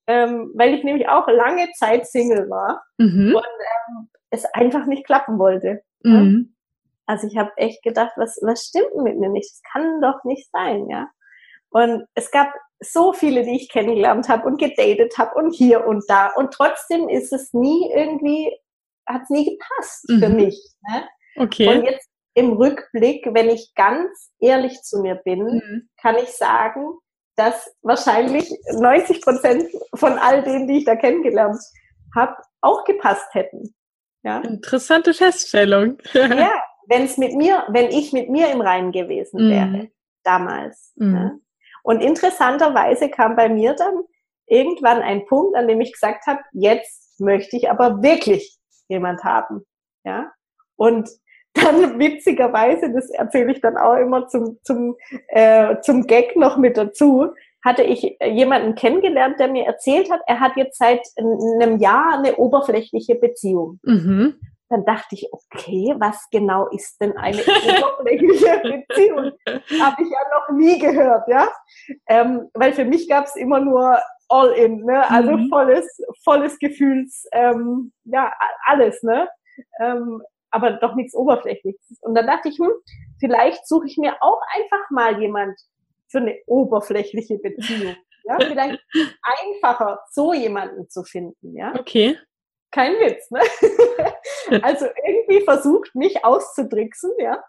ähm, 0.07 0.53
weil 0.55 0.75
ich 0.75 0.85
nämlich 0.85 1.09
auch 1.09 1.29
lange 1.29 1.70
Zeit 1.79 2.07
Single 2.07 2.48
war. 2.51 2.83
Mhm. 2.98 3.35
Und 3.35 3.44
ähm, 3.44 4.09
es 4.31 4.44
einfach 4.46 4.87
nicht 4.87 5.05
klappen 5.07 5.38
wollte. 5.38 5.83
Mhm. 6.03 6.48
Ja? 6.48 6.53
Also 7.07 7.27
ich 7.27 7.37
habe 7.37 7.51
echt 7.57 7.83
gedacht, 7.83 8.12
was, 8.16 8.38
was 8.42 8.64
stimmt 8.64 8.94
mit 8.96 9.18
mir 9.18 9.29
nicht? 9.29 9.51
Das 9.51 9.61
kann 9.72 10.01
doch 10.01 10.25
nicht 10.25 10.51
sein, 10.51 10.88
ja. 10.88 11.09
Und 11.70 12.05
es 12.14 12.31
gab 12.31 12.53
so 12.81 13.12
viele, 13.12 13.44
die 13.44 13.57
ich 13.57 13.70
kennengelernt 13.70 14.29
habe 14.29 14.46
und 14.46 14.59
gedatet 14.59 15.16
habe 15.18 15.35
und 15.35 15.55
hier 15.55 15.87
und 15.87 16.05
da. 16.09 16.33
Und 16.37 16.53
trotzdem 16.53 17.09
ist 17.09 17.33
es 17.33 17.53
nie 17.53 17.90
irgendwie, 17.94 18.53
hat 19.07 19.22
es 19.22 19.31
nie 19.31 19.57
gepasst 19.57 20.09
mhm. 20.09 20.18
für 20.20 20.29
mich. 20.29 20.75
Ne? 20.88 21.05
Okay. 21.37 21.68
Und 21.68 21.85
jetzt 21.85 22.09
im 22.35 22.53
Rückblick, 22.53 23.27
wenn 23.33 23.49
ich 23.49 23.75
ganz 23.75 24.33
ehrlich 24.40 24.83
zu 24.83 25.01
mir 25.01 25.16
bin, 25.16 25.45
mhm. 25.45 25.88
kann 26.01 26.16
ich 26.16 26.31
sagen, 26.31 26.99
dass 27.37 27.75
wahrscheinlich 27.83 28.51
90 28.73 29.23
Prozent 29.23 29.64
von 29.95 30.18
all 30.18 30.42
denen, 30.42 30.68
die 30.68 30.79
ich 30.79 30.85
da 30.85 30.97
kennengelernt 30.97 31.59
habe, 32.14 32.37
auch 32.61 32.85
gepasst 32.85 33.29
hätten. 33.33 33.75
Ja? 34.23 34.40
Interessante 34.40 35.14
Feststellung. 35.14 35.99
ja, 36.12 36.53
wenn 36.88 37.05
es 37.05 37.16
mit 37.18 37.35
mir, 37.35 37.64
wenn 37.68 37.90
ich 37.90 38.12
mit 38.12 38.29
mir 38.31 38.51
im 38.51 38.61
Reinen 38.61 38.92
gewesen 38.92 39.47
mhm. 39.47 39.51
wäre, 39.51 39.66
mhm. 39.66 39.92
damals. 40.25 40.92
Mhm. 40.97 41.12
Ne? 41.12 41.40
Und 41.83 42.01
interessanterweise 42.01 43.11
kam 43.11 43.35
bei 43.35 43.49
mir 43.49 43.75
dann 43.75 44.03
irgendwann 44.47 45.03
ein 45.03 45.27
Punkt, 45.27 45.57
an 45.57 45.66
dem 45.66 45.81
ich 45.81 45.92
gesagt 45.92 46.27
habe, 46.27 46.40
jetzt 46.53 47.18
möchte 47.18 47.57
ich 47.57 47.71
aber 47.71 48.03
wirklich 48.03 48.59
jemand 48.88 49.25
haben. 49.25 49.64
Ja. 50.05 50.33
Und 50.77 51.09
dann 51.54 51.98
witzigerweise, 51.98 52.92
das 52.92 53.10
erzähle 53.10 53.52
ich 53.52 53.60
dann 53.60 53.76
auch 53.76 53.96
immer 53.96 54.28
zum, 54.28 54.58
zum, 54.62 54.96
äh, 55.28 55.76
zum 55.82 56.06
Gag 56.06 56.36
noch 56.36 56.56
mit 56.56 56.76
dazu, 56.76 57.28
hatte 57.64 57.82
ich 57.82 58.18
jemanden 58.24 58.74
kennengelernt, 58.74 59.38
der 59.38 59.48
mir 59.48 59.66
erzählt 59.66 60.10
hat, 60.10 60.20
er 60.26 60.40
hat 60.40 60.56
jetzt 60.56 60.78
seit 60.78 61.00
einem 61.16 61.78
Jahr 61.78 62.18
eine 62.18 62.36
oberflächliche 62.36 63.14
Beziehung. 63.14 63.78
Mhm. 63.84 64.34
Dann 64.68 64.84
dachte 64.84 65.14
ich, 65.14 65.28
okay, 65.30 65.94
was 65.98 66.28
genau 66.30 66.66
ist 66.68 66.98
denn 67.00 67.16
eine 67.16 67.38
oberflächliche 67.38 68.62
Beziehung? 68.88 69.32
Habe 69.46 70.02
ich 70.02 70.10
ja 70.10 70.18
noch 70.34 70.56
nie 70.56 70.78
gehört, 70.78 71.28
ja. 71.28 71.48
Ähm, 72.08 72.48
weil 72.54 72.72
für 72.72 72.86
mich 72.86 73.08
gab 73.08 73.26
es 73.26 73.36
immer 73.36 73.60
nur 73.60 73.98
all 74.28 74.52
in, 74.52 74.84
ne? 74.84 75.08
Also 75.10 75.36
mhm. 75.36 75.48
volles, 75.50 75.86
volles 76.24 76.58
Gefühls, 76.58 77.26
ähm, 77.32 77.92
ja, 78.04 78.32
alles, 78.66 79.02
ne? 79.02 79.28
Ähm, 79.78 80.22
aber 80.52 80.72
doch 80.72 80.94
nichts 80.94 81.14
Oberflächliches. 81.14 81.98
Und 82.02 82.14
dann 82.14 82.26
dachte 82.26 82.48
ich, 82.48 82.58
hm, 82.58 82.72
vielleicht 83.18 83.66
suche 83.66 83.86
ich 83.86 83.96
mir 83.98 84.14
auch 84.20 84.40
einfach 84.54 84.90
mal 84.90 85.20
jemand, 85.20 85.58
für 86.12 86.18
eine 86.18 86.38
oberflächliche 86.46 87.38
Beziehung. 87.38 87.96
Ja, 88.24 88.36
vielleicht 88.38 88.78
einfacher, 89.22 89.98
so 90.12 90.32
jemanden 90.32 90.88
zu 90.88 91.02
finden. 91.02 91.56
Ja. 91.56 91.74
Okay. 91.76 92.16
Kein 92.70 92.92
Witz, 92.92 93.30
ne? 93.30 93.40
also 94.62 94.86
irgendwie 95.04 95.40
versucht, 95.44 95.94
mich 95.94 96.24
auszudricksen, 96.24 97.10
ja. 97.18 97.42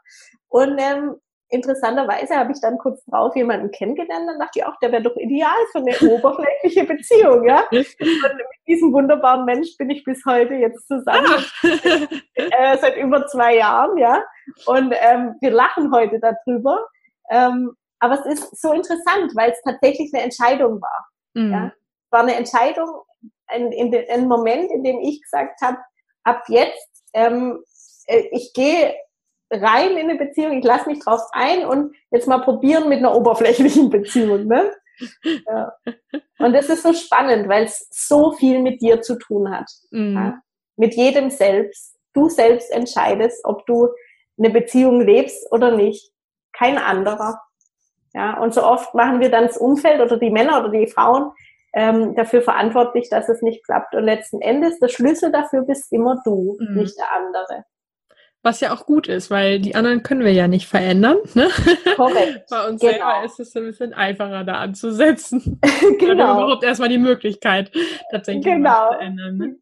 Und 0.47 0.79
ähm, 0.79 1.15
interessanterweise 1.53 2.35
habe 2.35 2.51
ich 2.51 2.59
dann 2.59 2.77
kurz 2.77 3.05
drauf 3.05 3.35
jemanden 3.35 3.71
kennengelernt, 3.71 4.27
dann 4.27 4.39
dachte 4.39 4.59
ich 4.59 4.65
auch, 4.65 4.77
der 4.79 4.91
wäre 4.91 5.03
doch 5.03 5.15
ideal 5.15 5.55
für 5.71 5.79
eine 5.79 5.97
oberflächliche 6.13 6.83
Beziehung, 6.95 7.47
ja. 7.47 7.63
Und 7.69 7.77
mit 7.95 8.47
diesem 8.67 8.91
wunderbaren 8.91 9.45
Mensch 9.45 9.77
bin 9.77 9.89
ich 9.91 10.03
bis 10.03 10.25
heute 10.25 10.55
jetzt 10.55 10.87
zusammen, 10.87 11.45
äh, 12.33 12.77
seit 12.77 12.97
über 12.97 13.27
zwei 13.27 13.57
Jahren, 13.57 13.97
ja. 13.97 14.23
Und 14.65 14.93
ähm, 14.99 15.35
wir 15.41 15.51
lachen 15.51 15.93
heute 15.93 16.19
darüber. 16.19 16.87
Ähm, 17.29 17.75
aber 17.99 18.19
es 18.19 18.25
ist 18.25 18.61
so 18.61 18.73
interessant, 18.73 19.31
weil 19.35 19.51
es 19.51 19.61
tatsächlich 19.63 20.11
eine 20.13 20.23
Entscheidung 20.23 20.81
war. 20.81 21.07
Mhm. 21.35 21.51
Ja? 21.51 21.65
Es 21.67 22.11
war 22.11 22.21
eine 22.21 22.35
Entscheidung, 22.35 22.89
ein, 23.47 23.71
in, 23.71 23.93
in, 23.93 24.09
ein 24.09 24.27
Moment, 24.27 24.71
in 24.71 24.83
dem 24.83 24.99
ich 24.99 25.21
gesagt 25.21 25.61
habe, 25.61 25.77
ab 26.23 26.43
jetzt, 26.47 27.03
ähm, 27.13 27.63
äh, 28.07 28.23
ich 28.31 28.53
gehe 28.53 28.95
rein 29.53 29.91
in 29.91 30.09
eine 30.09 30.15
Beziehung, 30.15 30.57
ich 30.57 30.63
lasse 30.63 30.89
mich 30.89 30.99
drauf 30.99 31.21
ein 31.31 31.65
und 31.65 31.95
jetzt 32.11 32.27
mal 32.27 32.39
probieren 32.39 32.89
mit 32.89 32.99
einer 32.99 33.15
oberflächlichen 33.15 33.89
Beziehung. 33.89 34.47
Ne? 34.47 34.71
Ja. 35.47 35.73
Und 36.37 36.53
das 36.53 36.69
ist 36.69 36.83
so 36.83 36.93
spannend, 36.93 37.49
weil 37.49 37.63
es 37.63 37.87
so 37.89 38.31
viel 38.33 38.59
mit 38.59 38.79
dir 38.79 39.01
zu 39.01 39.17
tun 39.17 39.49
hat. 39.49 39.65
Mhm. 39.89 40.13
Ja? 40.13 40.41
Mit 40.75 40.93
jedem 40.93 41.31
selbst. 41.31 41.97
Du 42.13 42.29
selbst 42.29 42.71
entscheidest, 42.71 43.43
ob 43.43 43.65
du 43.65 43.89
eine 44.37 44.51
Beziehung 44.51 45.01
lebst 45.01 45.51
oder 45.51 45.71
nicht. 45.75 46.11
Kein 46.55 46.77
anderer. 46.77 47.41
Ja, 48.13 48.39
und 48.39 48.53
so 48.53 48.63
oft 48.63 48.93
machen 48.93 49.19
wir 49.19 49.31
dann 49.31 49.47
das 49.47 49.57
Umfeld 49.57 49.99
oder 49.99 50.17
die 50.17 50.29
Männer 50.29 50.59
oder 50.59 50.69
die 50.69 50.87
Frauen 50.87 51.31
ähm, 51.73 52.13
dafür 52.15 52.43
verantwortlich, 52.43 53.09
dass 53.09 53.27
es 53.29 53.41
nicht 53.41 53.65
klappt. 53.65 53.95
Und 53.95 54.03
letzten 54.03 54.41
Endes, 54.41 54.79
der 54.79 54.89
Schlüssel 54.89 55.31
dafür 55.31 55.63
bist 55.63 55.91
immer 55.91 56.21
du, 56.23 56.55
mhm. 56.59 56.75
nicht 56.75 56.97
der 56.97 57.11
andere. 57.11 57.65
Was 58.43 58.59
ja 58.59 58.73
auch 58.73 58.85
gut 58.85 59.07
ist, 59.07 59.31
weil 59.31 59.59
die 59.59 59.73
anderen 59.73 60.03
können 60.03 60.25
wir 60.25 60.33
ja 60.33 60.49
nicht 60.49 60.67
verändern. 60.67 61.17
Ne? 61.33 61.47
Korrekt. 61.95 62.43
Bei 62.49 62.67
uns 62.67 62.81
genau. 62.81 62.93
selber 62.93 63.25
ist 63.25 63.39
es 63.39 63.55
ein 63.55 63.63
bisschen 63.63 63.93
einfacher, 63.93 64.43
da 64.43 64.55
anzusetzen. 64.55 65.61
genau. 65.99 66.43
überhaupt 66.43 66.63
erstmal 66.63 66.89
die 66.89 66.97
Möglichkeit, 66.97 67.71
tatsächlich 68.11 68.43
genau. 68.43 68.91
zu 68.91 68.99
ändern. 68.99 69.37
Ne? 69.37 69.55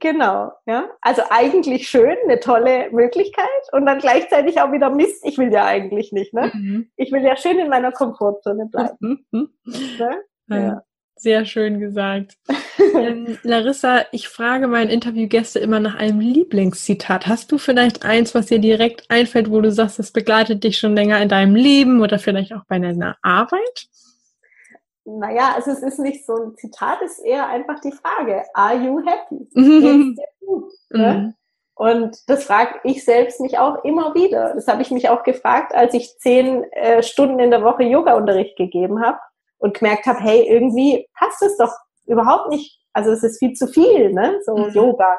Genau, 0.00 0.52
ja. 0.66 0.90
Also 1.00 1.22
eigentlich 1.30 1.88
schön, 1.88 2.16
eine 2.24 2.40
tolle 2.40 2.90
Möglichkeit 2.90 3.46
und 3.72 3.86
dann 3.86 3.98
gleichzeitig 3.98 4.60
auch 4.60 4.70
wieder 4.70 4.90
Mist, 4.90 5.24
ich 5.24 5.38
will 5.38 5.50
ja 5.50 5.64
eigentlich 5.64 6.12
nicht, 6.12 6.34
ne? 6.34 6.52
Mhm. 6.52 6.90
Ich 6.96 7.10
will 7.10 7.22
ja 7.22 7.36
schön 7.38 7.58
in 7.58 7.70
meiner 7.70 7.90
Komfortzone 7.90 8.66
bleiben. 8.70 9.26
Mhm. 9.30 9.48
Ne? 9.98 10.22
Ja. 10.50 10.82
Sehr 11.16 11.46
schön 11.46 11.80
gesagt. 11.80 12.34
Ähm, 12.78 13.38
Larissa, 13.42 14.04
ich 14.12 14.28
frage 14.28 14.68
meinen 14.68 14.90
Interviewgäste 14.90 15.58
immer 15.58 15.80
nach 15.80 15.96
einem 15.96 16.20
Lieblingszitat. 16.20 17.26
Hast 17.26 17.52
du 17.52 17.58
vielleicht 17.58 18.04
eins, 18.04 18.34
was 18.34 18.46
dir 18.46 18.58
direkt 18.58 19.10
einfällt, 19.10 19.50
wo 19.50 19.60
du 19.60 19.70
sagst, 19.72 19.98
das 19.98 20.12
begleitet 20.12 20.64
dich 20.64 20.78
schon 20.78 20.94
länger 20.94 21.20
in 21.20 21.28
deinem 21.28 21.54
Leben 21.54 22.00
oder 22.00 22.18
vielleicht 22.18 22.52
auch 22.52 22.64
bei 22.68 22.78
deiner 22.78 23.16
Arbeit? 23.22 23.88
Naja, 25.04 25.54
also 25.54 25.70
es 25.70 25.82
ist 25.82 25.98
nicht 25.98 26.26
so 26.26 26.34
ein 26.34 26.56
Zitat, 26.56 26.98
es 27.02 27.18
ist 27.18 27.24
eher 27.24 27.48
einfach 27.48 27.80
die 27.80 27.92
Frage, 27.92 28.44
are 28.54 28.76
you 28.76 29.00
happy? 29.04 29.48
Mhm. 29.54 30.16
dir 30.16 30.46
gut? 30.46 30.72
Ne? 30.90 31.12
Mhm. 31.14 31.34
Und 31.74 32.28
das 32.28 32.44
frage 32.44 32.80
ich 32.82 33.04
selbst 33.04 33.40
mich 33.40 33.58
auch 33.58 33.84
immer 33.84 34.14
wieder. 34.14 34.52
Das 34.54 34.66
habe 34.66 34.82
ich 34.82 34.90
mich 34.90 35.08
auch 35.08 35.22
gefragt, 35.22 35.74
als 35.74 35.94
ich 35.94 36.18
zehn 36.18 36.64
äh, 36.72 37.04
Stunden 37.04 37.38
in 37.38 37.52
der 37.52 37.62
Woche 37.62 37.84
Yoga-Unterricht 37.84 38.56
gegeben 38.56 39.00
habe 39.00 39.18
und 39.58 39.78
gemerkt 39.78 40.06
habe, 40.06 40.18
hey, 40.18 40.46
irgendwie 40.48 41.08
passt 41.16 41.40
es 41.42 41.56
doch 41.56 41.72
überhaupt 42.08 42.50
nicht. 42.50 42.80
Also 42.92 43.10
es 43.10 43.22
ist 43.22 43.38
viel 43.38 43.52
zu 43.52 43.66
viel, 43.66 44.12
ne? 44.12 44.38
So 44.44 44.56
mhm. 44.56 44.70
Yoga. 44.70 45.18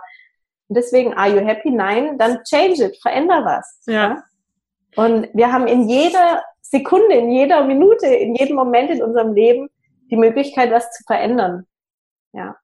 Und 0.67 0.75
deswegen, 0.75 1.13
are 1.13 1.29
you 1.29 1.45
happy? 1.45 1.71
Nein, 1.71 2.17
dann 2.17 2.39
change 2.43 2.83
it, 2.83 2.97
veränder 3.01 3.43
was. 3.45 3.81
Ja. 3.87 3.93
ja. 3.93 4.23
Und 4.95 5.29
wir 5.33 5.51
haben 5.51 5.67
in 5.67 5.87
jeder 5.87 6.43
Sekunde, 6.61 7.15
in 7.15 7.31
jeder 7.31 7.63
Minute, 7.63 8.07
in 8.07 8.35
jedem 8.35 8.55
Moment 8.55 8.91
in 8.91 9.01
unserem 9.01 9.33
Leben 9.33 9.69
die 10.11 10.17
Möglichkeit, 10.17 10.71
was 10.71 10.91
zu 10.91 11.03
verändern. 11.05 11.65
Ja. 12.33 12.57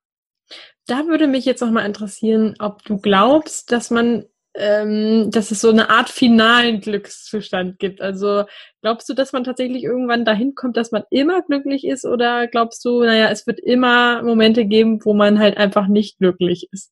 Da 0.88 1.08
würde 1.08 1.28
mich 1.28 1.46
jetzt 1.46 1.62
noch 1.62 1.72
mal 1.72 1.86
interessieren, 1.86 2.56
ob 2.60 2.84
du 2.84 3.00
glaubst, 3.00 3.72
dass 3.72 3.90
man 3.90 4.26
ähm, 4.58 5.30
dass 5.32 5.52
es 5.52 5.62
so 5.62 5.70
eine 5.70 5.90
Art 5.90 6.10
finalen 6.10 6.82
Glückszustand 6.82 7.80
gibt. 7.80 8.02
Also 8.02 8.44
glaubst 8.82 9.10
du, 9.10 9.14
dass 9.14 9.34
man 9.34 9.44
tatsächlich 9.44 9.84
irgendwann 9.84 10.26
dahin 10.26 10.56
kommt, 10.56 10.78
dass 10.78 10.92
man 10.92 11.04
immer 11.10 11.42
glücklich 11.42 11.86
ist 11.86 12.06
oder 12.06 12.48
glaubst 12.48 12.84
du, 12.86 13.04
naja, 13.04 13.30
es 13.30 13.46
wird 13.48 13.60
immer 13.60 14.22
Momente 14.24 14.66
geben, 14.66 15.00
wo 15.04 15.14
man 15.14 15.40
halt 15.40 15.58
einfach 15.58 15.88
nicht 15.88 16.18
glücklich 16.20 16.70
ist? 16.72 16.92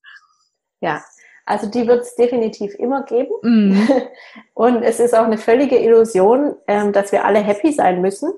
Ja, 0.81 1.01
also 1.45 1.67
die 1.67 1.87
wird 1.87 2.01
es 2.01 2.15
definitiv 2.15 2.73
immer 2.75 3.03
geben. 3.03 3.31
Mhm. 3.41 3.87
Und 4.53 4.83
es 4.83 4.99
ist 4.99 5.13
auch 5.13 5.25
eine 5.25 5.37
völlige 5.37 5.77
Illusion, 5.77 6.55
ähm, 6.67 6.93
dass 6.93 7.11
wir 7.11 7.25
alle 7.25 7.39
happy 7.39 7.71
sein 7.71 8.01
müssen. 8.01 8.31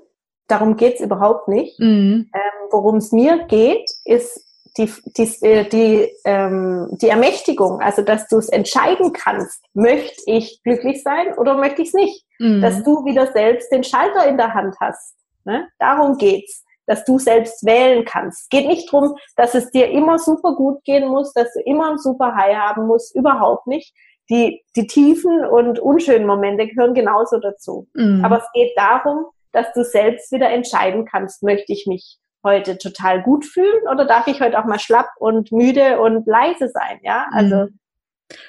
Darum 0.48 0.78
geht's 0.78 1.02
überhaupt 1.02 1.48
nicht. 1.48 1.80
Mhm. 1.80 2.30
Ähm, 2.34 2.56
Worum 2.72 2.98
es 2.98 3.12
mir 3.12 3.46
geht, 3.48 3.90
ist 4.06 4.45
die, 4.78 4.92
die, 5.18 5.46
äh, 5.46 5.70
die, 5.70 6.12
ähm, 6.26 6.90
die 7.02 7.10
Ermächtigung, 7.10 7.82
also 7.82 8.02
dass 8.02 8.28
du 8.28 8.38
es 8.38 8.50
entscheiden 8.50 9.14
kannst, 9.14 9.64
möchte 9.74 10.22
ich 10.26 10.62
glücklich 10.64 11.02
sein 11.04 11.34
oder 11.38 11.56
möchte 11.56 11.82
ich 11.82 11.90
es 11.90 11.94
nicht? 11.94 12.26
Mhm. 12.40 12.62
Dass 12.62 12.84
du 12.84 13.06
wieder 13.06 13.32
selbst 13.32 13.72
den 13.72 13.84
Schalter 13.84 14.28
in 14.28 14.38
der 14.38 14.54
Hand 14.54 14.76
hast. 14.80 15.16
Ne? 15.46 15.68
Darum 15.80 16.18
geht's 16.18 16.66
dass 16.88 17.04
du 17.04 17.18
selbst 17.20 17.66
wählen 17.66 18.06
kannst. 18.06 18.50
Geht 18.50 18.68
nicht 18.68 18.92
drum, 18.92 19.16
dass 19.36 19.56
es 19.56 19.72
dir 19.72 19.90
immer 19.90 20.20
super 20.20 20.56
gut 20.56 20.84
gehen 20.84 21.08
muss, 21.08 21.34
dass 21.34 21.52
du 21.54 21.62
immer 21.62 21.92
ein 21.92 21.98
super 21.98 22.36
High 22.36 22.56
haben 22.56 22.88
musst, 22.88 23.16
überhaupt 23.16 23.68
nicht. 23.68 23.94
Die, 24.30 24.64
die 24.76 24.88
tiefen 24.88 25.46
und 25.46 25.80
unschönen 25.80 26.26
Momente 26.26 26.68
gehören 26.68 26.94
genauso 26.94 27.40
dazu. 27.40 27.88
Mhm. 27.94 28.24
Aber 28.24 28.38
es 28.38 28.52
geht 28.54 28.72
darum, 28.76 29.26
dass 29.52 29.72
du 29.74 29.84
selbst 29.84 30.32
wieder 30.32 30.50
entscheiden 30.50 31.06
kannst, 31.06 31.44
möchte 31.44 31.72
ich 31.72 31.86
mich 31.88 32.18
heute 32.46 32.78
total 32.78 33.22
gut 33.22 33.44
fühlen 33.46 33.88
oder 33.92 34.06
darf 34.06 34.28
ich 34.28 34.40
heute 34.40 34.58
auch 34.58 34.66
mal 34.66 34.80
schlapp 34.80 35.10
und 35.20 35.52
müde 35.52 36.00
und 36.00 36.26
leise 36.26 36.70
sein, 36.70 37.00
ja? 37.04 37.26
Also 37.34 37.56
mhm. 37.56 37.80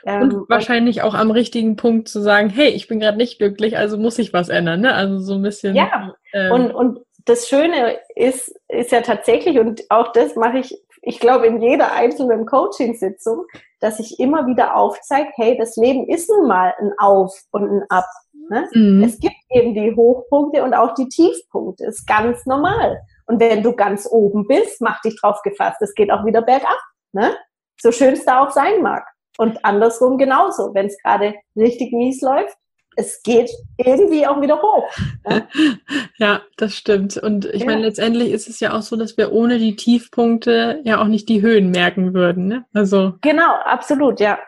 ähm, 0.05 0.23
und 0.23 0.49
wahrscheinlich 0.49 1.03
auch 1.03 1.15
am 1.15 1.33
richtigen 1.33 1.75
Punkt 1.75 2.09
zu 2.09 2.21
sagen, 2.21 2.49
hey, 2.49 2.69
ich 2.69 2.87
bin 2.87 3.01
gerade 3.01 3.17
nicht 3.17 3.39
glücklich, 3.39 3.77
also 3.77 3.99
muss 3.99 4.21
ich 4.21 4.33
was 4.33 4.49
ändern, 4.49 4.83
ne? 4.83 4.95
Also 4.95 5.19
so 5.19 5.35
ein 5.35 5.43
bisschen. 5.43 5.75
Ja. 5.75 6.15
Ähm, 6.33 6.53
und 6.53 6.71
und 6.73 7.01
das 7.25 7.49
Schöne 7.49 7.99
ist 8.15 8.55
ist 8.69 8.93
ja 8.93 9.01
tatsächlich 9.01 9.59
und 9.59 9.83
auch 9.89 10.13
das 10.13 10.37
mache 10.37 10.59
ich, 10.59 10.81
ich 11.03 11.19
glaube 11.19 11.47
in 11.49 11.61
jeder 11.61 11.93
einzelnen 11.93 12.47
Coaching-Sitzung, 12.47 13.45
dass 13.81 13.99
ich 13.99 14.21
immer 14.21 14.47
wieder 14.47 14.77
aufzeige, 14.77 15.31
hey, 15.35 15.57
das 15.59 15.77
Leben 15.77 16.09
ist 16.09 16.31
nun 16.31 16.47
mal 16.47 16.73
ein 16.79 16.93
Auf 16.99 17.35
und 17.51 17.69
ein 17.69 17.83
Ab. 17.89 18.07
Ne? 18.49 18.69
Mhm. 18.73 19.03
Es 19.03 19.19
gibt 19.19 19.35
eben 19.51 19.75
die 19.75 19.95
Hochpunkte 19.95 20.63
und 20.63 20.75
auch 20.75 20.95
die 20.95 21.09
Tiefpunkte. 21.09 21.85
Ist 21.85 22.07
ganz 22.07 22.47
normal. 22.47 23.01
Und 23.27 23.41
wenn 23.41 23.63
du 23.63 23.75
ganz 23.75 24.07
oben 24.11 24.47
bist, 24.47 24.81
mach 24.81 25.01
dich 25.03 25.21
drauf 25.21 25.43
gefasst. 25.43 25.83
Es 25.83 25.95
geht 25.95 26.11
auch 26.11 26.25
wieder 26.25 26.43
bergab. 26.43 26.79
Ne? 27.13 27.37
So 27.81 27.93
schön 27.93 28.15
es 28.15 28.25
da 28.25 28.45
auch 28.45 28.51
sein 28.51 28.83
mag. 28.83 29.05
Und 29.39 29.65
andersrum 29.65 30.17
genauso. 30.17 30.75
Wenn 30.75 30.87
es 30.87 30.97
gerade 31.03 31.35
richtig 31.57 31.93
mies 31.93 32.23
läuft, 32.23 32.57
es 32.97 33.23
geht 33.23 33.51
irgendwie 33.77 34.27
auch 34.27 34.41
wieder 34.41 34.61
hoch. 34.61 34.89
Ja, 35.29 35.49
ja 36.19 36.43
das 36.57 36.75
stimmt. 36.75 37.17
Und 37.17 37.45
ich 37.45 37.61
ja. 37.61 37.67
meine, 37.67 37.83
letztendlich 37.83 38.33
ist 38.33 38.49
es 38.49 38.61
ja 38.61 38.73
auch 38.73 38.83
so, 38.83 38.97
dass 38.97 39.17
wir 39.17 39.33
ohne 39.33 39.59
die 39.59 39.77
Tiefpunkte 39.77 40.81
ja 40.85 41.01
auch 41.01 41.07
nicht 41.07 41.29
die 41.29 41.43
Höhen 41.43 41.71
merken 41.71 42.15
würden. 42.15 42.47
Ne? 42.47 42.65
Also 42.73 43.15
genau, 43.21 43.55
absolut, 43.65 44.21
ja. 44.21 44.39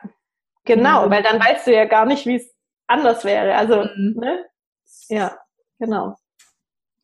Genau, 0.65 1.07
mhm. 1.07 1.11
weil 1.11 1.23
dann 1.23 1.41
weißt 1.41 1.67
du 1.67 1.75
ja 1.75 1.85
gar 1.85 2.07
nicht, 2.07 2.27
wie 2.27 2.37
es 2.37 2.55
anders 2.87 3.25
wäre. 3.25 3.55
Also, 3.55 3.85
mhm. 3.97 4.15
ne? 4.19 4.45
Ja, 5.09 5.39
genau. 5.79 6.17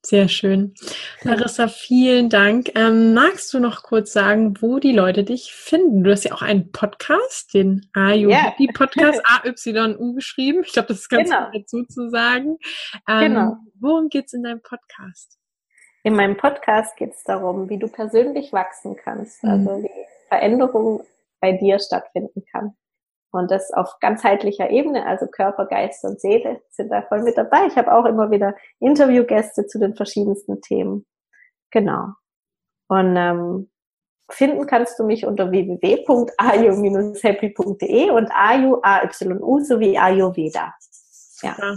Sehr 0.05 0.29
schön. 0.29 0.75
Larissa, 1.23 1.67
vielen 1.67 2.29
Dank. 2.29 2.73
Ähm, 2.75 3.15
magst 3.15 3.55
du 3.55 3.59
noch 3.59 3.83
kurz 3.83 4.13
sagen, 4.13 4.61
wo 4.61 4.79
die 4.79 4.93
Leute 4.93 5.25
dich 5.25 5.55
finden? 5.55 6.05
Du 6.05 6.11
hast 6.11 6.25
ja 6.25 6.35
auch 6.35 6.43
einen 6.43 6.73
Podcast, 6.73 7.55
den 7.55 7.89
AYU 7.95 8.29
yeah. 8.29 8.53
Podcast, 8.75 9.23
AYU 9.25 10.15
geschrieben. 10.15 10.63
Ich 10.67 10.75
glaube, 10.75 10.89
das 10.89 10.99
ist 10.99 11.09
ganz 11.09 11.31
genau. 11.31 11.47
gut 11.47 11.63
dazu 11.63 11.85
zu 11.85 12.11
sagen. 12.11 12.59
Ähm, 13.09 13.33
genau. 13.33 13.57
Worum 13.81 14.11
geht's 14.11 14.35
in 14.35 14.43
deinem 14.43 14.61
Podcast? 14.61 15.39
In 16.03 16.17
meinem 16.17 16.37
Podcast 16.37 16.97
geht 16.99 17.15
es 17.15 17.25
darum, 17.25 17.71
wie 17.71 17.79
du 17.79 17.89
persönlich 17.89 18.53
wachsen 18.53 18.97
kannst, 18.97 19.43
also 19.43 19.79
mhm. 19.79 19.85
wie 19.85 19.91
Veränderung 20.29 21.03
bei 21.41 21.53
dir 21.53 21.79
stattfinden 21.79 22.45
kann. 22.53 22.77
Und 23.35 23.51
das 23.51 23.73
auf 23.73 23.99
ganzheitlicher 23.99 24.71
Ebene, 24.71 25.05
also 25.07 25.27
Körper, 25.27 25.67
Geist 25.67 26.05
und 26.05 26.21
Seele 26.21 26.63
sind 26.71 26.93
da 26.93 27.03
voll 27.03 27.23
mit 27.23 27.37
dabei. 27.37 27.67
Ich 27.67 27.75
habe 27.77 27.93
auch 27.93 28.05
immer 28.05 28.31
wieder 28.31 28.55
Interviewgäste 28.79 29.67
zu 29.67 29.81
den 29.81 29.97
verschiedensten 29.97 30.61
Themen. 30.61 31.05
Genau. 31.73 32.11
Und 32.87 33.17
ähm, 33.17 33.69
finden 34.31 34.67
kannst 34.67 35.01
du 35.01 35.05
mich 35.05 35.27
unter 35.27 35.51
www.ayu-happy.de 35.51 38.11
und 38.11 38.31
Ayu, 38.33 38.79
A-Y-U 38.83 39.61
sowie 39.65 39.99
Ayurveda. 39.99 40.73
Ja. 41.43 41.57
ja. 41.59 41.75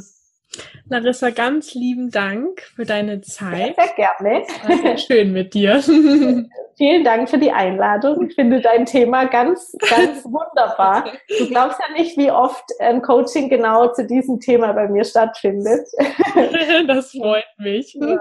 Larissa, 0.90 1.32
ganz 1.32 1.74
lieben 1.74 2.10
Dank 2.10 2.62
für 2.62 2.86
deine 2.86 3.22
Zeit. 3.22 3.76
Sehr, 3.76 3.94
gerne. 3.96 4.46
Sehr 4.82 4.98
schön 4.98 5.34
mit 5.34 5.54
dir. 5.54 5.82
Vielen 6.78 7.04
Dank 7.04 7.30
für 7.30 7.40
die 7.40 7.52
Einladung. 7.52 8.28
Ich 8.28 8.36
finde 8.36 8.62
dein 8.62 8.86
Thema 8.86 9.26
ganz, 9.26 9.76
ganz 9.90 10.24
wunderbar. 10.26 11.12
Du 11.40 11.48
glaubst 11.48 11.80
ja 11.80 11.94
nicht, 11.94 12.18
wie 12.18 12.30
oft 12.30 12.64
ein 12.80 13.02
Coaching 13.02 13.50
genau 13.50 13.92
zu 13.94 14.06
diesem 14.06 14.40
Thema 14.40 14.74
bei 14.74 14.88
mir 14.88 15.04
stattfindet. 15.04 15.88
Das 16.88 17.12
freut 17.12 17.46
mich. 17.58 17.98
Ja. 18.00 18.20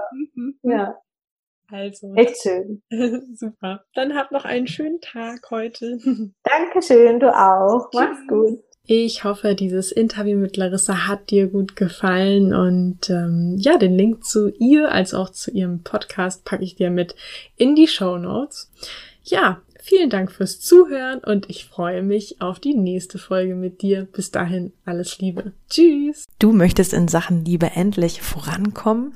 ja. 0.63 0.97
Also. 1.71 2.13
Echt 2.15 2.41
schön. 2.41 2.81
Super. 3.35 3.83
Dann 3.93 4.15
hab 4.15 4.31
noch 4.31 4.45
einen 4.45 4.67
schönen 4.67 4.99
Tag 5.01 5.41
heute. 5.51 5.97
Dankeschön, 6.43 7.19
du 7.19 7.29
auch. 7.35 7.89
Mach's 7.93 8.25
gut. 8.27 8.63
Ich 8.89 9.25
hoffe, 9.25 9.53
dieses 9.53 9.91
Interview 9.91 10.37
mit 10.37 10.55
Larissa 10.55 11.07
hat 11.07 11.29
dir 11.29 11.47
gut 11.47 11.75
gefallen 11.75 12.53
und 12.53 13.09
ähm, 13.09 13.57
ja, 13.57 13.77
den 13.77 13.97
Link 13.97 14.23
zu 14.23 14.47
ihr 14.59 14.93
als 14.93 15.13
auch 15.13 15.29
zu 15.29 15.51
ihrem 15.51 15.83
Podcast 15.83 16.45
packe 16.45 16.63
ich 16.63 16.75
dir 16.75 16.89
mit 16.89 17.13
in 17.57 17.75
die 17.75 17.89
Show 17.89 18.17
Notes. 18.17 18.71
Ja, 19.25 19.61
vielen 19.81 20.09
Dank 20.09 20.31
fürs 20.31 20.61
Zuhören 20.61 21.19
und 21.19 21.49
ich 21.49 21.65
freue 21.65 22.01
mich 22.01 22.41
auf 22.41 22.61
die 22.61 22.75
nächste 22.75 23.17
Folge 23.17 23.55
mit 23.55 23.81
dir. 23.81 24.07
Bis 24.09 24.31
dahin 24.31 24.71
alles 24.85 25.19
Liebe. 25.19 25.51
Tschüss. 25.69 26.23
Du 26.39 26.53
möchtest 26.53 26.93
in 26.93 27.09
Sachen 27.09 27.43
Liebe 27.43 27.71
endlich 27.75 28.21
vorankommen, 28.21 29.15